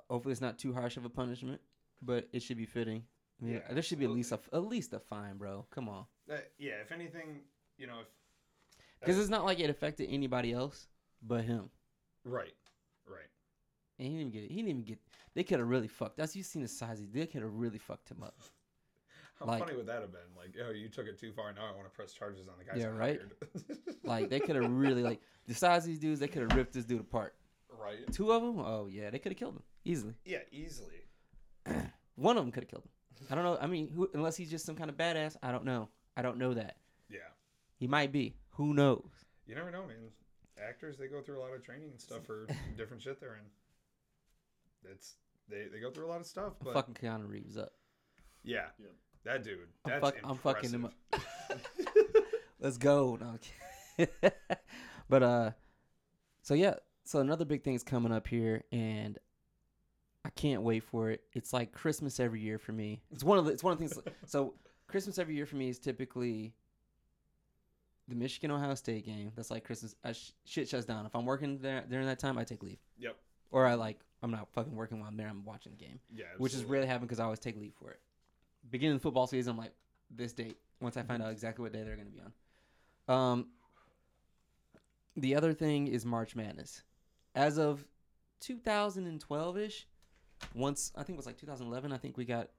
[0.09, 1.59] Hopefully, it's not too harsh of a punishment,
[2.01, 3.03] but it should be fitting.
[3.41, 5.65] I mean, Yeah, there should be at least a at least a fine, bro.
[5.69, 6.81] Come on, Uh, yeah.
[6.81, 7.41] If anything,
[7.77, 8.07] you know, if
[8.99, 10.87] because it's not like it affected anybody else
[11.21, 11.69] but him.
[12.23, 12.53] right,
[13.05, 13.29] right.
[13.99, 14.41] And he didn't even get.
[14.51, 14.99] He didn't even get.
[15.35, 16.17] They could have really fucked.
[16.17, 16.99] That's you seen the size.
[16.99, 18.35] Of they could have really fucked him up.
[19.39, 20.21] How Like- funny would that have been?
[20.35, 21.53] Like, oh, you took it too far.
[21.53, 22.77] Now I want to press charges on the guy.
[22.77, 23.21] Yeah, right?
[24.03, 26.19] Like they could have really like the size of these dudes.
[26.19, 27.35] They could have ripped this dude apart.
[27.81, 28.11] Right.
[28.11, 28.59] Two of them.
[28.59, 30.13] Oh yeah, they could have killed him easily.
[30.25, 31.05] Yeah, easily.
[32.15, 33.27] One of them could have killed him.
[33.31, 33.57] I don't know.
[33.59, 35.35] I mean, who, unless he's just some kind of badass.
[35.41, 35.89] I don't know.
[36.15, 36.77] I don't know that.
[37.09, 37.19] Yeah.
[37.77, 38.35] He might be.
[38.51, 39.09] Who knows?
[39.45, 40.11] You never know, man.
[40.67, 42.47] Actors they go through a lot of training and stuff for
[42.77, 44.91] different shit they're in.
[44.91, 45.15] It's
[45.49, 47.71] they, they go through a lot of stuff, I'm fucking Keanu Reeves up.
[48.43, 48.91] yeah, Yep.
[49.25, 49.59] that dude.
[49.85, 50.93] I'm fuck- I'm fucking him up.
[52.59, 53.17] Let's go.
[53.19, 54.07] No,
[55.09, 55.51] but uh,
[56.41, 56.75] so yeah,
[57.07, 59.17] so another big thing is coming up here, and
[60.25, 61.21] I can't wait for it.
[61.33, 63.01] It's like Christmas every year for me.
[63.11, 63.51] It's one of the.
[63.51, 63.99] It's one of the things.
[64.25, 64.53] So
[64.87, 66.53] Christmas every year for me is typically
[68.09, 69.31] the Michigan Ohio State game.
[69.35, 69.95] That's like Christmas.
[70.03, 71.05] I sh- shit shuts down.
[71.05, 72.79] If I'm working there during that time, I take leave.
[72.99, 73.15] Yep.
[73.51, 75.27] Or I like I'm not fucking working while I'm there.
[75.27, 76.73] I'm watching the game, Yeah, which is absolutely.
[76.73, 77.99] rarely happen because I always take leave for it.
[78.69, 79.73] Beginning of the football season, I'm like
[80.13, 80.57] this date.
[80.81, 82.21] Once I find out exactly what day they're going to be
[83.07, 83.15] on.
[83.15, 83.47] Um.
[85.15, 86.83] The other thing is March Madness.
[87.37, 87.85] As of
[88.39, 89.87] 2012 ish,
[90.55, 92.49] once I think it was like 2011, I think we got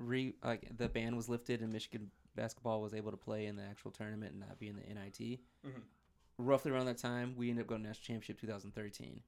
[0.00, 3.62] re like the ban was lifted and Michigan basketball was able to play in the
[3.62, 5.38] actual tournament and not be in the NIT.
[5.64, 5.82] Mhm.
[6.36, 9.22] Roughly around that time, we ended up going to national championship 2013,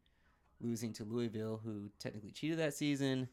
[0.61, 3.29] losing to Louisville, who technically cheated that season.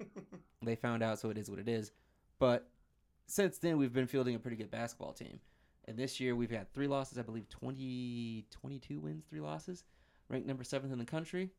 [0.62, 1.92] they found out, so it is what it is.
[2.40, 2.68] But
[3.26, 5.38] since then, we've been fielding a pretty good basketball team.
[5.84, 9.84] And this year, we've had three losses, I believe 20, 22 wins, three losses,
[10.28, 11.50] ranked number seventh in the country.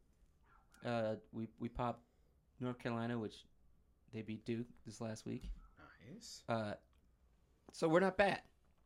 [0.85, 2.01] Uh, we, we popped
[2.59, 3.45] North Carolina, which
[4.13, 5.49] they beat Duke this last week.
[6.11, 6.43] nice.
[6.47, 6.73] Uh,
[7.73, 8.41] so we're not bad.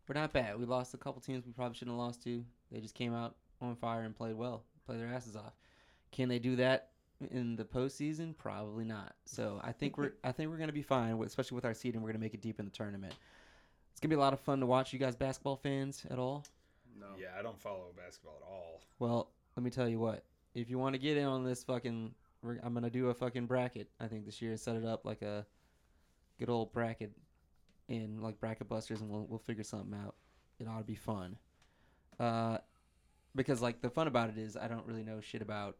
[0.07, 0.59] We're not bad.
[0.59, 2.43] We lost a couple teams we probably shouldn't have lost to.
[2.71, 5.53] They just came out on fire and played well, played their asses off.
[6.11, 6.89] Can they do that
[7.29, 8.35] in the postseason?
[8.37, 9.13] Probably not.
[9.25, 12.01] So I think we're I think we're gonna be fine, especially with our seeding.
[12.01, 13.13] We're gonna make it deep in the tournament.
[13.91, 14.91] It's gonna be a lot of fun to watch.
[14.91, 16.45] You guys, basketball fans at all?
[16.99, 17.07] No.
[17.19, 18.81] Yeah, I don't follow basketball at all.
[18.99, 20.23] Well, let me tell you what.
[20.53, 22.13] If you want to get in on this fucking,
[22.63, 23.89] I'm gonna do a fucking bracket.
[23.99, 25.45] I think this year, I set it up like a
[26.39, 27.11] good old bracket,
[27.87, 30.15] in like bracket busters, and we'll we'll figure something out.
[30.59, 31.37] It ought to be fun.
[32.19, 32.57] Uh,
[33.35, 35.77] because like the fun about it is I don't really know shit about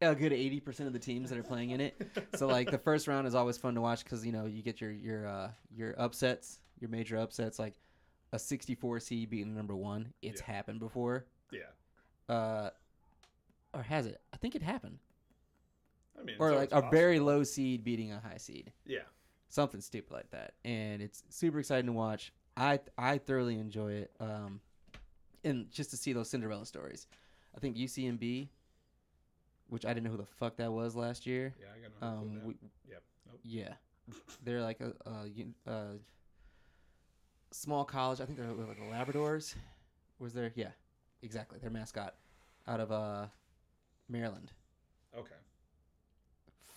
[0.00, 1.94] a good eighty percent of the teams that are playing in it.
[2.36, 4.80] So like the first round is always fun to watch because you know you get
[4.80, 7.74] your your uh, your upsets, your major upsets, like
[8.32, 10.12] a 64 seed beating number one.
[10.22, 10.54] It's Yeah.
[10.54, 11.26] happened before.
[11.50, 12.70] Yeah, Uh,
[13.74, 14.20] or has it?
[14.32, 14.98] I think it happened.
[16.18, 18.72] I mean, Or like a always very low seed beating a high seed.
[18.86, 19.00] Yeah,
[19.48, 20.54] Something stupid like that.
[20.64, 22.32] And it's super exciting to watch.
[22.56, 24.10] I I thoroughly enjoy it.
[24.18, 24.60] Um,
[25.44, 27.06] and just to see those Cinderella stories.
[27.54, 28.48] I think UCMB
[29.68, 31.52] which I didn't know who the fuck that was last year.
[31.60, 32.54] Yeah, I got no Um, we,
[32.88, 33.02] Yep.
[33.26, 33.40] Nope.
[33.42, 33.74] yeah,
[34.44, 35.94] they're like a, a, a
[37.50, 38.20] small college.
[38.20, 39.54] I think they're like the Labradors.
[40.20, 40.52] Was there?
[40.54, 40.68] Yeah,
[41.22, 41.58] exactly.
[41.58, 42.14] Their mascot
[42.66, 43.26] out of uh
[44.08, 44.52] Maryland.
[45.16, 45.34] Okay.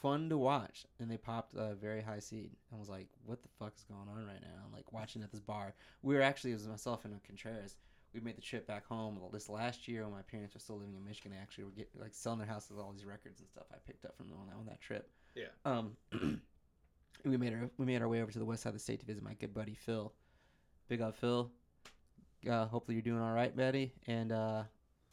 [0.02, 2.52] Fun to watch, and they popped a very high seed.
[2.74, 5.32] I was like, "What the fuck is going on right now?" I'm like watching at
[5.32, 5.74] this bar.
[6.02, 7.76] We were actually it was myself and Contreras.
[8.14, 10.96] We made the trip back home this last year when my parents were still living
[10.96, 11.32] in Michigan.
[11.32, 13.78] They actually were getting like selling their houses, with all these records and stuff I
[13.86, 15.10] picked up from them on that, on that trip.
[15.36, 15.50] Yeah.
[15.66, 15.98] Um,
[17.26, 19.02] we made our we made our way over to the west side of the state
[19.02, 20.14] to visit my good buddy Phil.
[20.88, 21.52] Big up Phil.
[22.48, 23.94] Uh, hopefully you're doing all right, Betty.
[24.08, 24.64] And uh,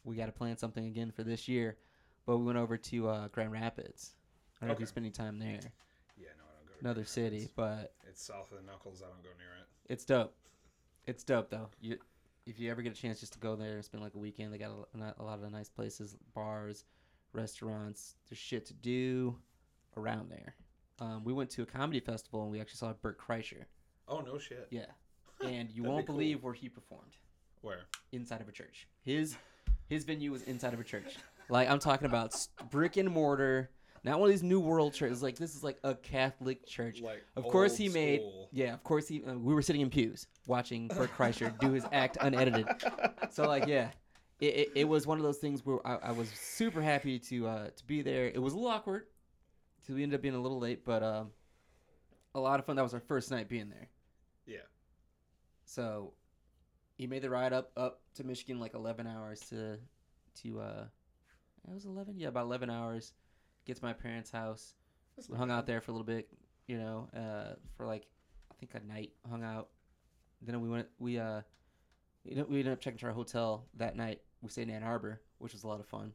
[0.03, 1.77] we got to plan something again for this year.
[2.25, 4.11] But we went over to uh, Grand Rapids.
[4.61, 4.81] I don't know if Okay.
[4.81, 5.59] you're spending time there.
[6.17, 6.73] Yeah, no, I don't go.
[6.73, 7.53] to Another Grand city, Rapids.
[7.55, 9.01] but It's south of the Knuckles.
[9.01, 9.91] I don't go near it.
[9.91, 10.35] it's dope.
[11.05, 11.69] It's dope though.
[11.79, 11.97] You,
[12.45, 14.53] if you ever get a chance just to go there and spend like a weekend,
[14.53, 16.83] they got a, a lot of nice places, bars,
[17.33, 18.15] restaurants.
[18.29, 19.37] There's shit to do
[19.95, 20.55] around there.
[20.99, 23.65] Um, we went to a comedy festival and we actually saw Bert Kreischer.
[24.07, 24.67] Oh no shit.
[24.71, 24.85] Yeah,
[25.43, 26.15] and you won't be cool.
[26.15, 27.15] believe where he performed.
[27.61, 27.81] Where?
[28.11, 28.87] Inside of a church.
[29.03, 29.35] His
[29.89, 31.17] his venue was inside of a church.
[31.49, 33.69] Like I'm talking about s- brick and mortar.
[34.03, 35.23] Not one of these new world churches.
[35.23, 37.01] Like this is like a Catholic church.
[37.01, 37.25] Like.
[37.35, 38.49] Of course old he made- school.
[38.51, 39.23] Yeah, of course he.
[39.23, 42.67] Uh, we were sitting in pews watching Bert Kreischer do his act unedited.
[43.31, 43.89] So like, yeah,
[44.39, 47.47] it, it, it was one of those things where I, I was super happy to
[47.47, 48.27] uh, to be there.
[48.27, 49.05] It was a little awkward,
[49.81, 51.31] because we ended up being a little late, but um,
[52.35, 52.75] a lot of fun.
[52.77, 53.89] That was our first night being there.
[55.67, 56.13] So
[56.97, 59.77] he made the ride up up to Michigan like 11 hours to
[60.41, 60.85] to uh
[61.67, 63.13] it was 11 yeah about 11 hours.
[63.65, 64.73] Get to my parents house.
[65.15, 66.29] That's hung out there for a little bit
[66.67, 68.07] you know uh for like
[68.49, 69.67] I think a night hung out.
[70.41, 71.41] Then we went we uh
[72.23, 74.21] you know, we ended up checking to our hotel that night.
[74.41, 76.13] We stayed in Ann Arbor which was a lot of fun.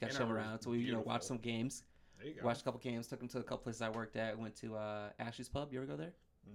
[0.00, 1.82] Got to show around so we you know watched some games.
[2.18, 2.46] There you go.
[2.46, 4.38] watched a couple games took them to a couple places I worked at.
[4.38, 5.72] Went to uh Ashley's Pub.
[5.72, 6.14] You ever go there?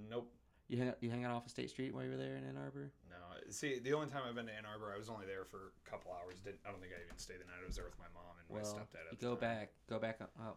[0.10, 0.32] Nope.
[0.70, 2.55] You hang you hang out off of State Street while you were there in Ann
[2.57, 3.17] Arbor No.
[3.51, 5.89] See, the only time I've been to Ann Arbor, I was only there for a
[5.89, 6.39] couple hours.
[6.39, 6.59] Didn't.
[6.65, 7.59] I don't think I even stayed the night.
[7.63, 9.07] I was there with my mom and my Well, stepdad.
[9.07, 9.39] At you go time.
[9.41, 10.22] back, go back.
[10.22, 10.55] up- Oh,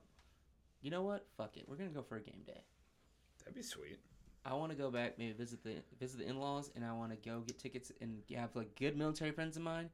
[0.83, 1.27] you know what?
[1.37, 1.67] Fuck it.
[1.69, 2.63] We're gonna go for a game day.
[3.41, 3.99] That'd be sweet.
[4.45, 7.13] I want to go back, maybe visit the visit the in laws, and I want
[7.13, 9.89] to go get tickets and have like good military friends of mine.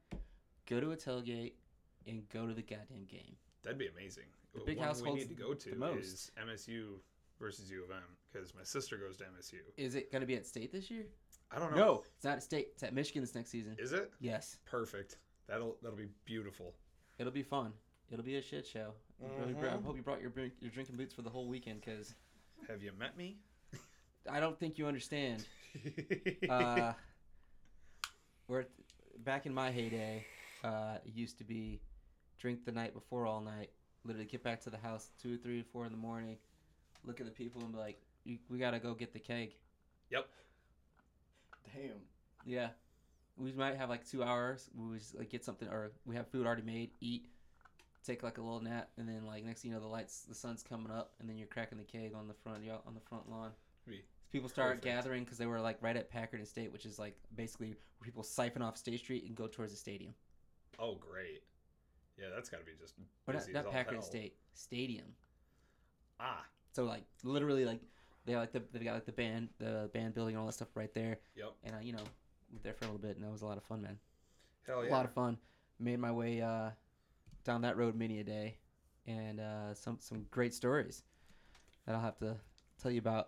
[0.67, 1.53] Go to a tailgate
[2.07, 3.35] and go to the goddamn game.
[3.63, 4.25] That'd be amazing.
[4.53, 6.03] The big One house we need to go to the most.
[6.05, 6.99] is MSU
[7.39, 9.59] versus U of M because my sister goes to MSU.
[9.77, 11.05] Is it gonna be at state this year?
[11.51, 11.77] I don't know.
[11.77, 12.69] No, it's not at state.
[12.73, 13.75] It's at Michigan this next season.
[13.79, 15.17] Is it Yes, perfect?
[15.47, 16.75] That'll that'll be beautiful.
[17.17, 17.73] it'll be fun.
[18.11, 18.93] It'll be a shit show.
[19.21, 21.47] You really br- I hope you brought your drink, your drinking boots for the whole
[21.47, 22.15] weekend, because
[22.67, 23.37] Have you met me?
[24.29, 25.45] I don't think you understand.
[26.49, 26.93] uh,
[28.47, 28.65] where
[29.19, 30.25] back in my heyday,
[30.63, 31.81] uh, it used to be
[32.39, 33.69] drink the night before all night.
[34.03, 36.37] Literally get back to the house two, three, four in the morning.
[37.05, 38.01] Look at the people and be like,
[38.49, 39.55] "We gotta go get the keg."
[40.09, 40.27] Yep.
[41.73, 41.91] Damn.
[42.45, 42.69] Yeah,
[43.37, 44.69] we might have like two hours.
[44.75, 46.91] We just like get something, or we have food already made.
[47.01, 47.27] Eat,
[48.05, 50.35] take like a little nap, and then like next thing you know, the lights, the
[50.35, 53.01] sun's coming up, and then you're cracking the keg on the front y- on the
[53.01, 53.51] front lawn.
[53.87, 54.85] Be People start perfect.
[54.85, 58.05] gathering because they were like right at Packard and State, which is like basically where
[58.05, 60.13] people siphon off State Street and go towards the stadium.
[60.77, 61.43] oh, great.
[62.17, 62.95] Yeah, that's got to be just
[63.27, 64.09] Or not, busy as not all Packard and hell.
[64.09, 65.05] State, Stadium.
[66.19, 66.45] Ah,
[66.79, 67.81] So like literally like
[68.25, 70.69] they like the they got like the band the band building and all that stuff
[70.75, 71.17] right there.
[71.35, 71.51] Yep.
[71.65, 71.99] And I you know
[72.53, 73.97] lived there for a little bit and that was a lot of fun, man.
[74.65, 74.89] hell yeah.
[74.89, 75.37] A lot of fun.
[75.77, 76.69] Made my way uh,
[77.43, 78.55] down that road many a day,
[79.07, 81.03] and uh, some some great stories
[81.85, 82.37] that I'll have to
[82.81, 83.27] tell you about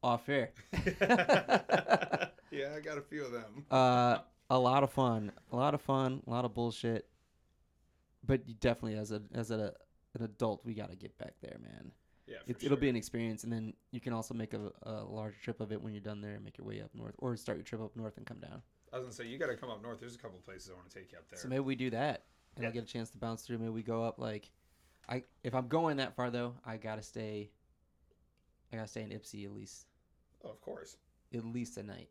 [0.00, 0.50] off air.
[0.72, 3.66] yeah, I got a few of them.
[3.72, 4.18] uh,
[4.50, 7.08] a lot of fun, a lot of fun, a lot of bullshit.
[8.24, 9.74] But definitely, as a as a
[10.14, 11.90] an adult, we got to get back there, man.
[12.28, 15.36] Yeah, It, It'll be an experience, and then you can also make a, a larger
[15.42, 17.56] trip of it when you're done there and make your way up north, or start
[17.56, 18.60] your trip up north and come down.
[18.92, 20.00] I was gonna say you got to come up north.
[20.00, 21.38] There's a couple places I want to take you up there.
[21.38, 22.24] So maybe we do that,
[22.56, 23.58] and I'll get a chance to bounce through.
[23.58, 24.50] Maybe we go up like,
[25.08, 27.50] I if I'm going that far though, I gotta stay.
[28.72, 29.86] I gotta stay in Ypsi at least
[30.44, 30.96] oh, of course.
[31.34, 32.10] at least a night,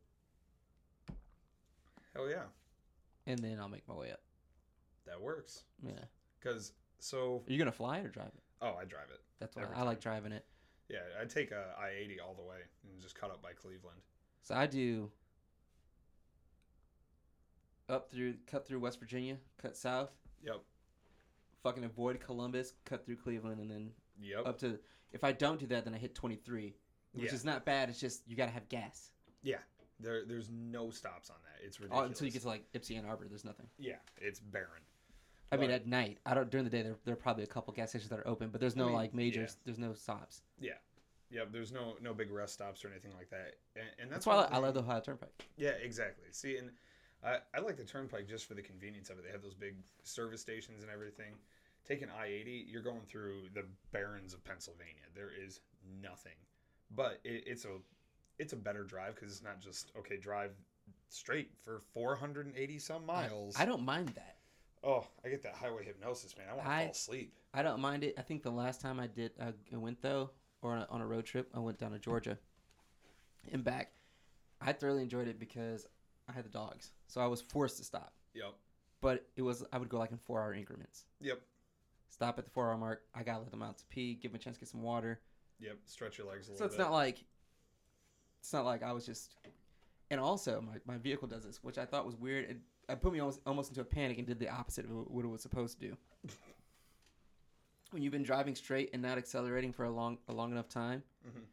[2.16, 2.44] Hell yeah,
[3.28, 4.22] and then I'll make my way up.
[5.06, 5.64] that works.
[5.86, 5.94] Yeah,
[6.42, 8.44] Cause so are you gonna fly it or drive it?
[8.62, 9.22] Oh, I drive it.
[9.40, 10.46] That's why I like driving it.
[10.90, 14.00] Yeah, I take a I eighty all the way and just cut up by Cleveland.
[14.42, 15.12] So I do
[17.90, 20.12] up through, cut through West Virginia, cut south,
[20.44, 20.62] Yep.
[21.64, 24.46] fucking avoid Columbus, cut through Cleveland, and then Yep.
[24.46, 24.80] up to.
[25.12, 26.76] If I don't do that, then I hit 23,
[27.14, 27.34] which Yeah.
[27.34, 27.90] is not bad.
[27.90, 29.12] It's just you gotta have gas.
[29.42, 29.62] Yeah,
[30.00, 31.62] there there's no stops on that.
[31.64, 32.10] It's Oh, ridiculous.
[32.10, 33.70] until you get to like Ypsi Ann Arbor, there's nothing.
[33.78, 34.84] yeah, it's barren.
[35.52, 36.18] I mean, at night.
[36.26, 36.82] I don't during the day.
[36.82, 38.86] There, there are probably a couple gas stations that are open, but there's I no
[38.88, 39.42] mean, like major.
[39.42, 39.48] yeah.
[39.66, 40.42] There's no stops.
[40.60, 40.74] Yeah,
[41.32, 41.50] Yep.
[41.52, 44.34] there's no no big rest stops or anything like that, and, and That's, that's, why
[44.34, 45.46] I, one I love the Ohio Turnpike.
[45.58, 46.26] Yeah, exactly.
[46.32, 46.72] See, and
[47.24, 49.26] I, I like the Turnpike just for the convenience of it.
[49.26, 51.34] They have those big service stations and everything.
[51.88, 55.04] Take an I eighty, you're going through the barrens of Pennsylvania.
[55.16, 55.62] There is
[56.02, 56.36] nothing,
[56.96, 57.78] but it, it's a
[58.40, 60.52] it's a better drive because it's not just okay drive
[61.10, 63.56] straight for 480 some miles.
[63.58, 64.36] I don't mind that.
[64.88, 66.48] Oh, I get that highway hypnosis, man.
[66.50, 67.34] I want to I- fall asleep.
[67.54, 68.16] I don't mind it.
[68.18, 70.32] I think the last time I did, uh, I went though,
[70.62, 72.38] or on a, on a road trip, I went down to Georgia
[73.52, 73.94] and back.
[74.62, 75.86] I thoroughly enjoyed it because
[76.30, 78.14] I had the dogs, so I was forced to stop.
[78.34, 78.54] Yep.
[79.02, 81.06] But it was I would go like in four hour increments.
[81.22, 81.42] Yep.
[82.10, 83.04] Stop at the four hour mark.
[83.14, 85.20] I gotta let them out to pee, give them a chance to get some water.
[85.60, 85.78] Yep.
[85.86, 86.84] Stretch your legs a So little it's bit.
[86.84, 87.24] not like
[88.40, 89.36] it's not like I was just.
[90.10, 92.46] And also, my, my vehicle does this, which I thought was weird.
[92.90, 95.28] It put me almost almost into a panic and did the opposite of what it
[95.28, 95.98] was supposed to do.
[97.92, 101.04] when you've been driving straight and not accelerating for a long a long enough time,
[101.26, 101.46] Mhm.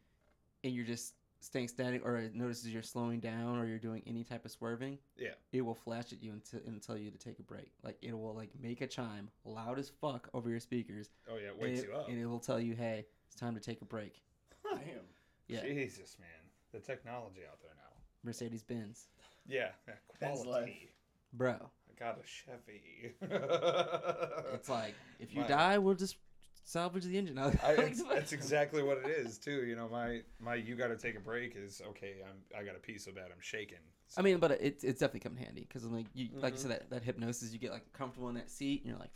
[0.63, 4.23] and you're just staying static, or it notices you're slowing down, or you're doing any
[4.23, 5.35] type of swerving, Yeah.
[5.51, 7.71] it will flash at you and, t- and tell you to take a break.
[7.83, 11.49] Like it will like make a chime loud as fuck over your speakers, Oh yeah,
[11.49, 12.09] it and wakes it, you up.
[12.09, 14.23] and it will tell you, hey, it's time to take a break.
[14.63, 15.07] Damn.
[15.47, 16.27] Yeah, Jesus, man,
[16.71, 17.93] the technology out there now.
[18.23, 19.07] Mercedes Benz,
[19.45, 20.91] Yeah, yeah, Ben's quality.
[21.37, 21.53] Bro.
[21.89, 23.13] I got a Chevy.
[24.53, 26.17] It's like if you my- die, we'll just
[26.63, 27.37] salvage the engine.
[27.39, 29.65] I, it's, that's exactly what it is too.
[29.65, 32.15] You know, my my you got to take a break is okay.
[32.27, 33.77] I'm I got to pee so bad I'm shaking.
[34.17, 36.59] I mean, but it's it's definitely come in handy because I'm like you like you
[36.59, 36.61] Mhm.
[36.61, 39.11] said that that hypnosis, you get like comfortable in that seat, and you're like,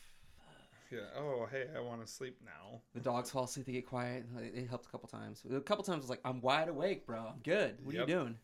[0.92, 1.00] yeah.
[1.18, 2.82] Oh hey, I want to sleep now.
[2.94, 4.26] the dogs fall asleep, they get quiet.
[4.40, 5.44] It, it helped a couple times.
[5.52, 7.20] A couple times I was like, I'm wide awake, bro.
[7.20, 7.78] I'm good.
[7.84, 8.08] What Yep.
[8.08, 8.36] are you doing?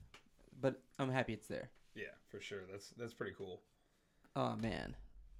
[0.61, 1.69] But I'm happy it's there.
[1.95, 2.61] Yeah, for sure.
[2.69, 3.61] That's that's pretty cool.
[4.35, 4.95] Oh man,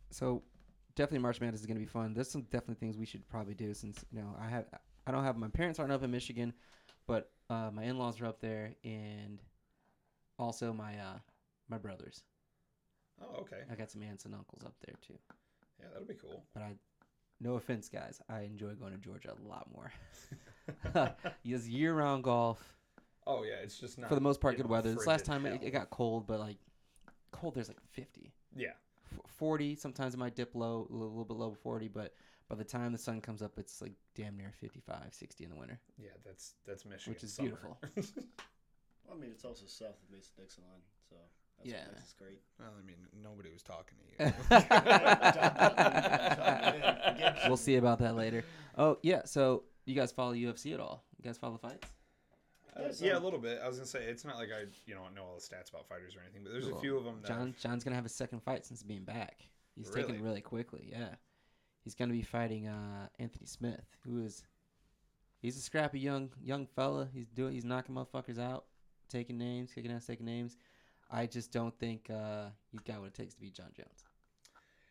[0.10, 0.42] so
[0.96, 2.14] definitely March Madness is gonna be fun.
[2.14, 4.66] There's some definitely things we should probably do since you know I have
[5.06, 6.54] I don't have my parents aren't up in Michigan,
[7.08, 9.42] but uh, my in-laws are up there, and
[10.40, 11.18] also my uh,
[11.70, 12.24] my brothers.
[13.22, 13.62] Oh okay.
[13.72, 15.18] I got some aunts and uncles up there too.
[15.80, 16.44] Yeah, that'll be cool.
[16.54, 16.74] But I,
[17.40, 19.92] no offense, guys, I enjoy going to Georgia a lot more.
[21.44, 22.75] It's year-round golf
[23.28, 24.58] oh yeah, it's just not for the most part.
[24.58, 24.94] Good know, weather.
[24.94, 26.58] This last time it, it got cold, but like
[27.32, 27.56] cold.
[27.56, 28.32] There's like 50.
[28.56, 28.72] Yeah,
[29.38, 32.14] 40 sometimes it might dip low a little, little bit low 40 but
[32.50, 35.56] by the time the sun comes up it's like damn near 55 60 in the
[35.58, 36.10] winter yeah.
[36.26, 37.14] That's that's Michigan.
[37.14, 37.50] Which is summer.
[37.50, 37.78] beautiful.
[39.08, 41.16] Well, I mean, it's also south of Mason Dixon line, so
[41.60, 41.86] that's Yeah.
[41.86, 42.42] what makes it great.
[42.60, 44.26] well, I mean, nobody was talking to
[47.38, 47.48] you.
[47.48, 48.44] we'll see about that later
[48.78, 51.88] oh yeah so you guys follow ufc at all you guys follow the fights
[52.76, 53.60] Uh, Yeah, yeah, a little bit.
[53.64, 55.88] I was gonna say it's not like I you know know all the stats about
[55.88, 58.10] fighters or anything, but there's a few of them that john john's gonna have a
[58.10, 59.44] second fight since being back
[59.76, 60.04] he's Really?
[60.08, 61.16] taking really quickly yeah
[61.84, 64.44] he's gonna be fighting uh anthony smith who is
[65.42, 68.66] he's a scrappy young young fella he's doing he's knocking motherfuckers out
[69.10, 70.58] taking names kicking ass taking names
[71.10, 74.04] i just don't think uh he's got what it takes to beat jon jones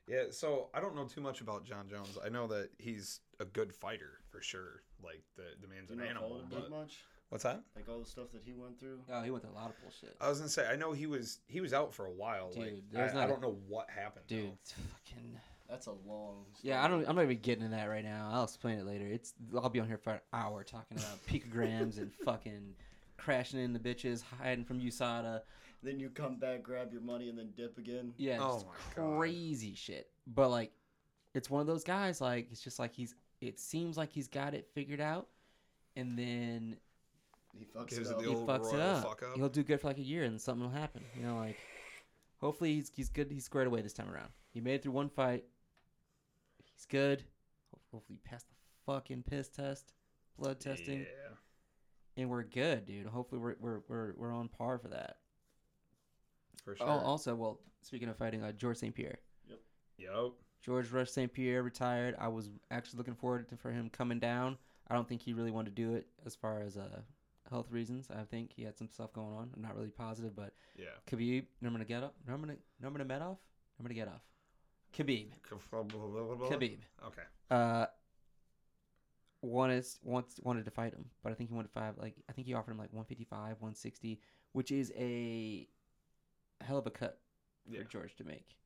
[0.06, 2.18] Yeah, so I don't know too much about Jon Jones.
[2.22, 4.82] I know that he's a good fighter for sure.
[5.02, 6.42] Like the the man's Do an know animal.
[6.50, 6.98] But did much?
[7.34, 7.60] What's that?
[7.74, 9.00] Like all the stuff that he went through.
[9.12, 10.14] Oh, he went through a lot of bullshit.
[10.20, 12.50] I was gonna say I know he was he was out for a while.
[12.52, 14.26] Dude, like there's I, not I a- don't know what happened.
[14.28, 14.82] Dude, though.
[14.92, 15.36] fucking.
[15.68, 16.44] That's a long.
[16.62, 17.08] Yeah, I don't.
[17.08, 18.30] I'm not even getting into that right now.
[18.32, 19.06] I'll explain it later.
[19.08, 19.32] It's.
[19.56, 22.74] I'll be on here for an hour talking about picograms and fucking
[23.16, 25.40] crashing in the bitches, hiding from USADA.
[25.82, 28.12] Then you come back, grab your money, and then dip again.
[28.16, 28.72] Yeah, Oh just my
[29.02, 29.16] God.
[29.18, 30.08] crazy shit.
[30.26, 30.70] But like,
[31.34, 32.20] it's one of those guys.
[32.20, 33.14] Like, it's just like he's.
[33.40, 35.28] It seems like he's got it figured out,
[35.96, 36.76] and then
[37.56, 38.22] He fucks Gives it it up.
[38.22, 39.02] the he old fucks it up.
[39.04, 39.36] Fuck up.
[39.36, 41.02] He'll do good for like a year, and something will happen.
[41.18, 41.56] You know, like
[42.40, 43.30] hopefully he's he's good.
[43.30, 44.28] He's squared away this time around.
[44.50, 45.44] He made it through one fight.
[46.74, 47.24] He's good.
[47.92, 48.56] Hopefully, he passed the
[48.92, 49.92] fucking piss test,
[50.38, 51.36] blood testing, Yeah.
[52.16, 53.06] and we're good, dude.
[53.06, 55.18] Hopefully, we're we're we're, we're on par for that.
[56.64, 56.86] For sure.
[56.88, 58.94] Oh, also, well, speaking of fighting, uh, Georges St.
[58.94, 59.18] Pierre.
[59.98, 60.32] Yep.
[60.62, 61.32] Georges Rush St.
[61.32, 62.16] Pierre retired.
[62.18, 64.56] I was actually looking forward to for him coming down.
[64.88, 67.00] I don't think he really wanted to do it as far as uh,
[67.54, 68.08] health reasons.
[68.10, 69.50] I think he had some stuff going on.
[69.54, 70.86] I'm not really positive, but Yeah.
[71.06, 73.38] Khabib, Nurmagomedov, Nurmagomedov,
[73.80, 74.20] Nurmagomedov,
[74.92, 75.28] Khabib,
[76.50, 76.78] Khabib.
[77.06, 77.22] Okay.
[77.50, 77.86] Uh,
[79.42, 82.32] wanted wants wanted to fight him, but I think he wanted to fight like I
[82.32, 84.20] think he offered him like 155, 160,
[84.52, 85.68] which is a
[86.60, 87.20] hell of a cut
[87.66, 87.82] for Yeah.
[87.88, 88.56] George to make.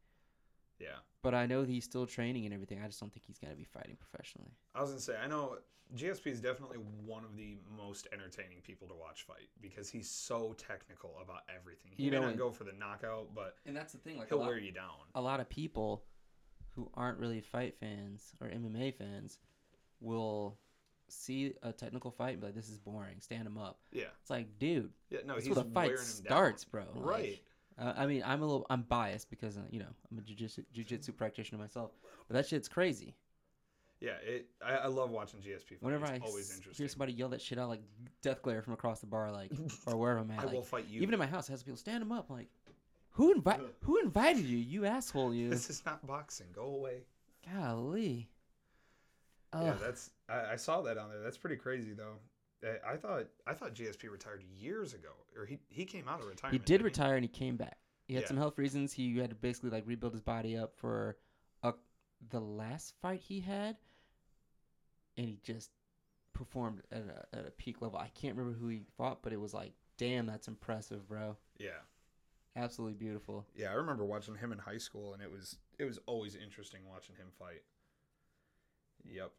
[0.78, 0.96] Yeah.
[1.22, 2.80] But I know he's still training and everything.
[2.82, 4.52] I just don't think he's gonna be fighting professionally.
[4.74, 5.58] I was gonna say I know
[5.94, 10.54] GSP is definitely one of the most entertaining people to watch fight because he's so
[10.58, 11.92] technical about everything.
[11.96, 14.18] He You may know, not go for the knockout, but And that's the thing.
[14.18, 14.92] Like he'll wear you down.
[15.14, 16.04] a lot of people
[16.72, 19.38] who aren't really fight fans or MMA fans
[20.00, 20.58] will
[21.08, 23.20] see a technical fight and be like, "This is boring.
[23.20, 24.04] Stand him up." Yeah.
[24.20, 25.20] It's like, dude, Yeah.
[25.24, 26.84] No, that's he's where the fight wearing him starts, bro.
[26.84, 26.96] down.
[26.96, 27.42] Like, Right.
[27.80, 30.64] Uh, I mean, I'm a little, I'm biased because uh, you know I'm a jujitsu,
[30.74, 31.92] jujitsu practitioner myself,
[32.28, 33.14] but that shit's crazy.
[34.00, 34.12] Yeah.
[34.24, 34.46] It.
[34.64, 35.68] I, I love watching GSP.
[35.70, 35.82] Fight.
[35.82, 36.84] Whenever it's I always s- interesting.
[36.84, 37.82] hear somebody yell that shit out like
[38.22, 39.50] death glare from across the bar, like
[39.86, 41.00] or wherever I'm at, I like, will fight you.
[41.02, 42.30] even in my house, it has people stand them up.
[42.30, 42.48] Like,
[43.10, 44.58] who invite, who invited you?
[44.58, 45.50] You asshole, you.
[45.50, 46.46] This is not boxing.
[46.54, 46.98] Go away.
[47.52, 48.28] Golly.
[49.54, 50.10] Yeah, that's.
[50.28, 51.20] I, I saw that on there.
[51.20, 52.16] That's pretty crazy, though.
[52.64, 56.26] I- I thought I thought GSP retired years ago, or he he came out of
[56.26, 56.60] retirement.
[56.60, 57.78] He didn't retire and he came back.
[58.06, 58.28] He had Yeah.
[58.28, 58.92] some health reasons.
[58.92, 61.16] He had to basically like rebuild his body up for
[61.62, 61.74] a,
[62.30, 63.76] the last fight he had,
[65.16, 65.70] and he just
[66.32, 67.98] performed at a, at a peak level.
[67.98, 71.36] I can't remember who he fought, but it was like, damn, that's impressive, bro.
[71.58, 71.80] Yeah,
[72.56, 73.46] Absolutely beautiful.
[73.54, 73.70] yeah.
[73.70, 77.14] I remember watching him in high school, and it was it was always interesting watching
[77.14, 77.62] him fight.
[79.04, 79.30] Yep.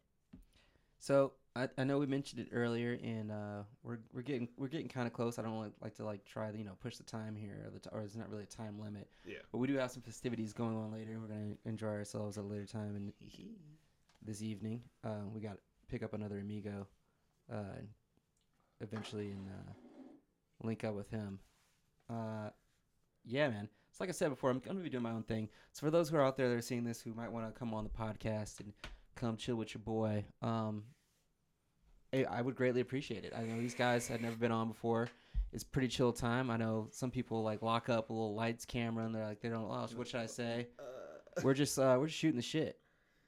[0.98, 4.88] So I, I know we mentioned it earlier, and uh, we're we're getting we're getting
[4.88, 5.38] kind of close.
[5.38, 7.70] I don't like, like to like try to you know push the time here, or,
[7.70, 9.08] the t- or it's not really a time limit.
[9.26, 9.38] Yeah.
[9.50, 11.18] But we do have some festivities going on later.
[11.20, 13.12] We're gonna enjoy ourselves at a later time and
[14.24, 14.82] this evening.
[15.02, 16.86] Uh, we got to pick up another amigo,
[17.52, 17.80] uh,
[18.80, 19.72] eventually, and uh,
[20.62, 21.40] link up with him.
[22.08, 22.50] Uh,
[23.24, 23.68] yeah, man.
[23.90, 25.48] So like I said before, I'm, I'm gonna be doing my own thing.
[25.72, 27.58] So for those who are out there that are seeing this, who might want to
[27.58, 28.72] come on the podcast and
[29.16, 30.84] come chill with your boy, um,
[32.12, 33.32] I, I would greatly appreciate it.
[33.36, 35.08] I know these guys had never been on before.
[35.52, 36.50] It's pretty chill time.
[36.50, 39.48] I know some people like lock up a little lights, camera, and they're like, they
[39.48, 39.64] don't.
[39.64, 40.68] Oh, what should I say?
[41.42, 42.78] we're just uh, we're just shooting the shit.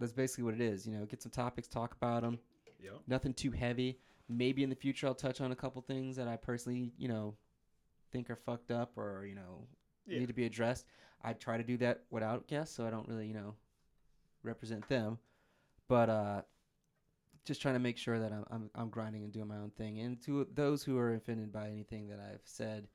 [0.01, 0.87] That's basically what it is.
[0.87, 2.39] You know, get some topics, talk about them.
[2.81, 2.95] Yep.
[3.07, 3.99] Nothing too heavy.
[4.29, 7.35] Maybe in the future I'll touch on a couple things that I personally, you know,
[8.11, 9.67] think are fucked up or you know
[10.07, 10.19] Yeah.
[10.21, 10.87] need to be addressed.
[11.23, 13.55] I try to do that without guests, so I don't really, you know,
[14.43, 15.19] represent them.
[15.89, 16.43] But uh,
[17.45, 20.01] just trying to make sure that I'm, I'm I'm grinding and doing my own thing.
[20.01, 22.89] And to those who are offended by anything that I've said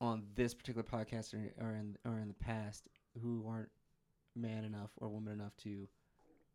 [0.00, 2.88] on this particular podcast or, or in or in the past,
[3.22, 3.70] who aren't
[4.34, 5.86] man enough or woman enough to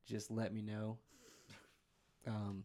[0.05, 0.97] just let me know.
[2.27, 2.63] Um,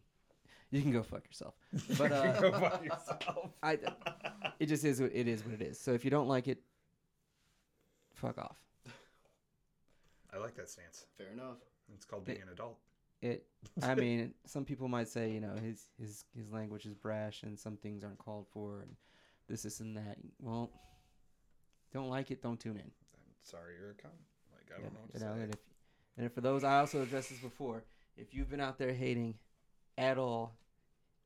[0.71, 1.53] you can go fuck yourself.
[1.97, 3.51] But uh, Go fuck yourself.
[3.63, 3.77] I,
[4.59, 4.99] it just is.
[4.99, 5.79] It is what it is.
[5.79, 6.59] So if you don't like it,
[8.13, 8.57] fuck off.
[10.33, 11.05] I like that stance.
[11.17, 11.57] Fair enough.
[11.93, 12.77] It's called being an adult.
[13.25, 13.45] It.
[13.81, 17.57] I mean, some people might say, you know, his his his language is brash and
[17.59, 18.95] some things aren't called for, and
[19.47, 20.17] this, this, and that.
[20.39, 20.71] Well,
[21.93, 22.81] don't like it, don't tune in.
[22.83, 24.11] I'm sorry, you're a con.
[24.53, 25.41] Like I Yeah, don't know what to you know, say.
[25.43, 25.59] and if
[26.17, 27.83] and for those, I also addressed this before.
[28.17, 29.35] If you've been out there hating
[29.97, 30.53] at all,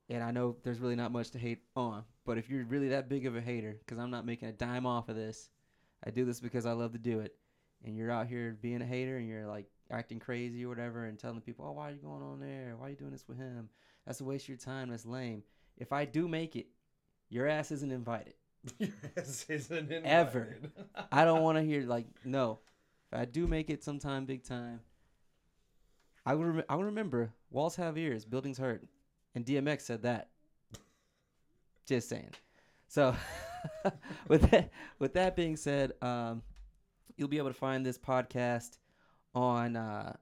[0.10, 3.10] and I know there's really not much to hate on, but if you're really that
[3.10, 5.50] big of a hater, because I'm not making a dime off of this,
[6.04, 7.36] I do this because I love to do it.
[7.84, 11.18] And you're out here being a hater, and you're like acting crazy or whatever, and
[11.18, 12.76] telling people, "Oh, why are you going on there?
[12.78, 13.70] Why are you doing this with him?
[14.06, 14.90] That's a waste of your time.
[14.90, 15.44] That's lame."
[15.78, 16.68] If I do make it,
[17.30, 18.34] your ass isn't invited.
[18.80, 20.04] yes, isn't it?
[20.04, 20.58] Ever.
[21.12, 22.60] I don't want to hear like no.
[23.12, 24.82] If I do make it sometime big time,
[26.26, 28.86] I would rem- I would remember walls have ears, buildings hurt,
[29.34, 30.30] and DMX said that.
[31.86, 32.32] Just saying.
[32.88, 33.16] So,
[34.28, 36.44] with that with that being said, um,
[37.18, 38.78] you'll be able to find this podcast
[39.34, 40.16] on uh,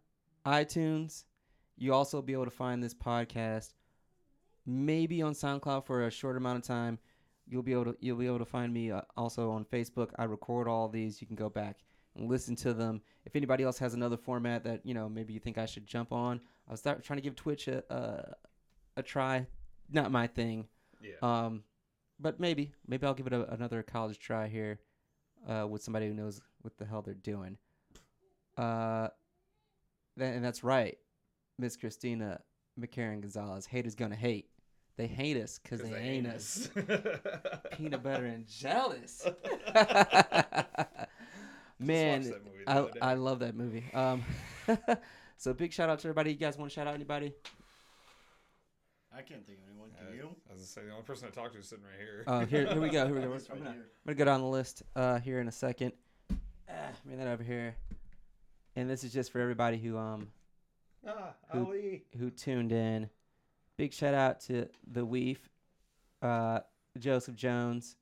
[0.45, 1.23] iTunes.
[1.77, 3.73] You also be able to find this podcast
[4.65, 6.99] maybe on SoundCloud for a short amount of time.
[7.47, 10.09] You'll be able to you'll be able to find me uh, also on Facebook.
[10.17, 11.21] I record all these.
[11.21, 11.77] You can go back
[12.15, 13.01] and listen to them.
[13.25, 16.11] If anybody else has another format that you know maybe you think I should jump
[16.11, 18.33] on, I was start, trying to give Twitch a, a
[18.97, 19.47] a try.
[19.89, 20.67] Not my thing.
[21.01, 21.15] Yeah.
[21.21, 21.63] Um,
[22.19, 24.79] but maybe maybe I'll give it a, another college try here,
[25.47, 27.57] uh, with somebody who knows what the hell they're doing.
[28.57, 29.09] Uh,
[30.15, 30.97] tha- and that's right,
[31.59, 32.41] Miss Christina
[32.79, 33.65] McCarran Gonzalez.
[33.65, 34.49] Haters gonna hate.
[34.97, 36.69] They hate us because they, ain't us.
[37.77, 39.23] Peanut butter and jealous.
[41.79, 43.11] Man, watched that movie the I.
[43.11, 43.85] I love that movie.
[43.93, 44.23] Um,
[45.37, 46.31] so big shout out to everybody.
[46.31, 47.33] You guys want to shout out anybody?
[49.15, 49.89] I can't think of anyone.
[49.99, 50.35] Uh, Can you?
[50.49, 52.23] I was gonna say the only person I talked to is sitting right here.
[52.25, 53.05] Oh, here, here we go.
[53.05, 53.33] Here we go.
[53.33, 53.83] It's I'm right gonna, here.
[53.83, 55.93] I'm gonna go down the list uh, here in a second.
[56.69, 57.75] Ah, bring that over here.
[58.77, 60.27] And this is just for everybody who um
[61.05, 62.03] ah, who- Ali.
[62.17, 63.09] who tuned in.
[63.75, 65.37] Big shout out to the Weef,
[66.21, 66.59] uh,
[66.97, 67.95] Joseph Jones,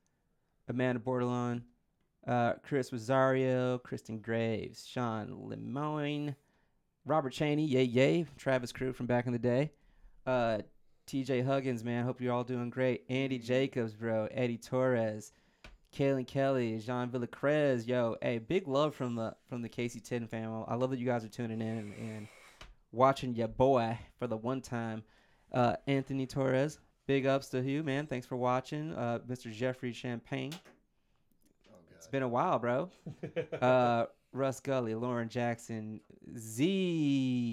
[0.67, 1.61] Amanda Bordelon,
[2.27, 6.35] uh, Chris Rosario, Kristen Graves, Sean Lemoyne,
[7.05, 9.71] Robert Cheney, yay yay, Travis Crew from back in the day,
[10.25, 10.59] uh,
[11.07, 13.03] TJ Huggins, man, hope you're all doing great.
[13.09, 15.31] Andy Jacobs, bro, Eddie Torres,
[15.95, 20.65] Kaylin Kelly, Jean Villacrez, yo, hey, big love from the from the KC10 fam.
[20.67, 22.27] I love that you guys are tuning in and, and
[22.91, 25.03] watching your boy for the one time.
[25.53, 28.07] Uh, Anthony Torres, big ups to you, man.
[28.07, 28.93] Thanks for watching.
[28.93, 29.49] Uh, Mr.
[29.53, 30.53] Jeffrey Champagne,
[31.69, 32.89] Oh it's been a while, bro.
[33.61, 36.01] Uh, Russ Gully, Lauren Jackson,
[36.37, 36.65] Z,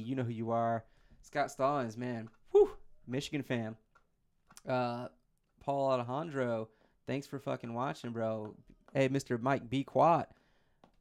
[0.05, 0.85] you know who you are.
[1.23, 2.73] Scott Stallings, man, whew,
[3.07, 3.77] Michigan fam.
[4.69, 5.07] Uh,
[5.61, 6.69] Paul Alejandro,
[7.07, 8.55] thanks for fucking watching, bro.
[8.93, 9.41] Hey, Mr.
[9.41, 9.85] Mike B.
[9.85, 10.31] Quat,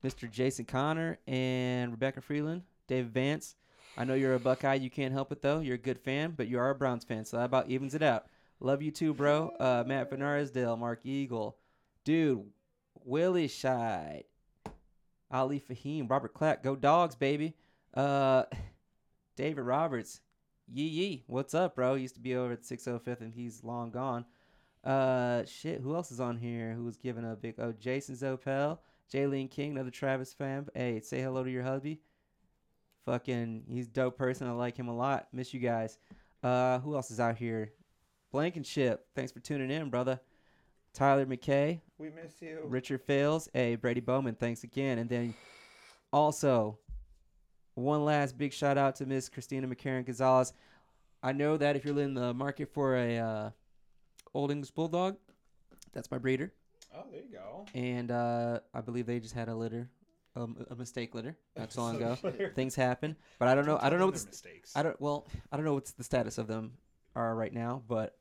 [0.04, 0.30] Mr.
[0.30, 3.56] Jason Connor, and Rebecca Freeland, David Vance.
[3.98, 4.76] I know you're a Buckeye.
[4.76, 5.60] You can't help it though.
[5.60, 8.02] You're a good fan, but you are a Browns fan, so that about evens it
[8.02, 8.26] out.
[8.60, 9.52] Love you too, bro.
[9.60, 11.58] Uh, Matt Benarsdale, Mark Eagle,
[12.06, 12.46] dude,
[13.04, 14.24] Willie Scheid,
[15.32, 17.56] Ali Fahim, Robert Clack, go dogs, baby.
[17.94, 18.44] Uh,
[19.36, 20.22] David Roberts,
[20.72, 21.96] yee yee, what's up, bro?
[21.96, 24.26] Used to be over at 605th and he's long gone.
[24.84, 26.74] Uh, shit, who else is on here?
[26.74, 27.56] Who was giving a big?
[27.60, 28.80] Oh, Jason Zopel,
[29.14, 30.68] Jaylene King, another Travis fan.
[30.74, 32.02] Hey, say hello to your hubby.
[33.06, 34.48] Fucking, he's a dope person.
[34.48, 35.28] I like him a lot.
[35.34, 35.98] Miss you guys.
[36.44, 37.72] Uh, who else is out here?
[38.32, 40.20] Blankenship, thanks for tuning in, brother.
[40.94, 42.60] Tyler McKay, we miss you.
[42.66, 43.50] Richard Fails.
[43.54, 44.98] Hey, Brady Bowman, thanks again.
[44.98, 45.34] And then
[46.12, 46.80] also,
[47.76, 50.54] one last big shout out to Miss Christina McCarran Gonzalez.
[51.24, 53.50] I know that if you're in the market for a uh,
[54.34, 55.18] Old English Bulldog,
[55.94, 56.54] that's my breeder.
[56.96, 57.66] Oh, there you go.
[57.74, 59.90] And uh, I believe they just had a litter,
[60.36, 62.18] um, a mistake litter, not so long ago.
[62.56, 63.80] Things happen, but I don't know.
[63.82, 64.74] I don't know what the, mistakes.
[64.76, 65.00] I don't.
[65.02, 66.74] Well, I don't know what's the status of them
[67.16, 68.18] are right now, but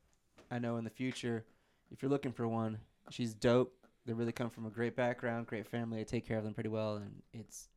[0.50, 1.44] I know in the future,
[1.90, 2.78] if you're looking for one,
[3.11, 3.72] she's dope.
[4.06, 6.00] They really come from a great background, great family.
[6.00, 7.68] I take care of them pretty well, and it's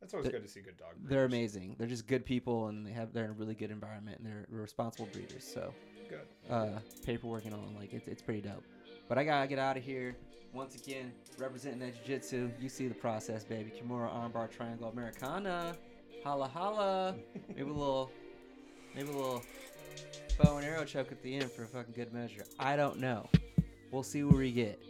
[0.00, 0.90] That's always good to see good dog.
[1.02, 1.76] they're amazing.
[1.78, 4.46] They're just good people, and they have they're in a really good environment, and they're
[4.48, 5.44] responsible breeders.
[5.44, 5.74] So
[6.12, 6.52] Good.
[6.52, 8.64] uh, paperwork and all, like it's it's pretty dope.
[9.08, 10.16] But I gotta get out of here.
[10.52, 12.50] Once again, representing that jiu-jitsu.
[12.60, 13.70] You see the process, baby.
[13.70, 15.74] Kimura armbar triangle Americana.
[16.24, 17.14] Holla holla.
[17.48, 18.10] Maybe a little,
[18.94, 19.42] maybe a little
[20.38, 22.44] bow and arrow choke at the end for a fucking good measure.
[22.58, 23.28] I don't know.
[23.90, 24.80] We'll see where we get.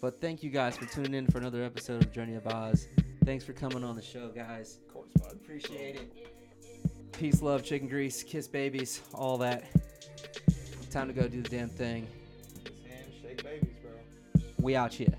[0.00, 2.88] But thank you guys for tuning in for another episode of Journey of Oz.
[3.24, 4.78] Thanks for coming on the show, guys.
[4.86, 5.32] Of course, bud.
[5.32, 7.12] Appreciate it.
[7.12, 9.64] Peace, love, chicken grease, kiss babies, all that.
[10.90, 12.08] Time to go do the damn thing.
[13.44, 14.40] Babies, bro.
[14.58, 15.12] We out here.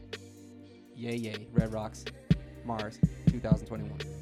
[0.95, 1.47] Yay, yay.
[1.53, 2.05] Red Rocks,
[2.65, 4.18] Mars, 2021.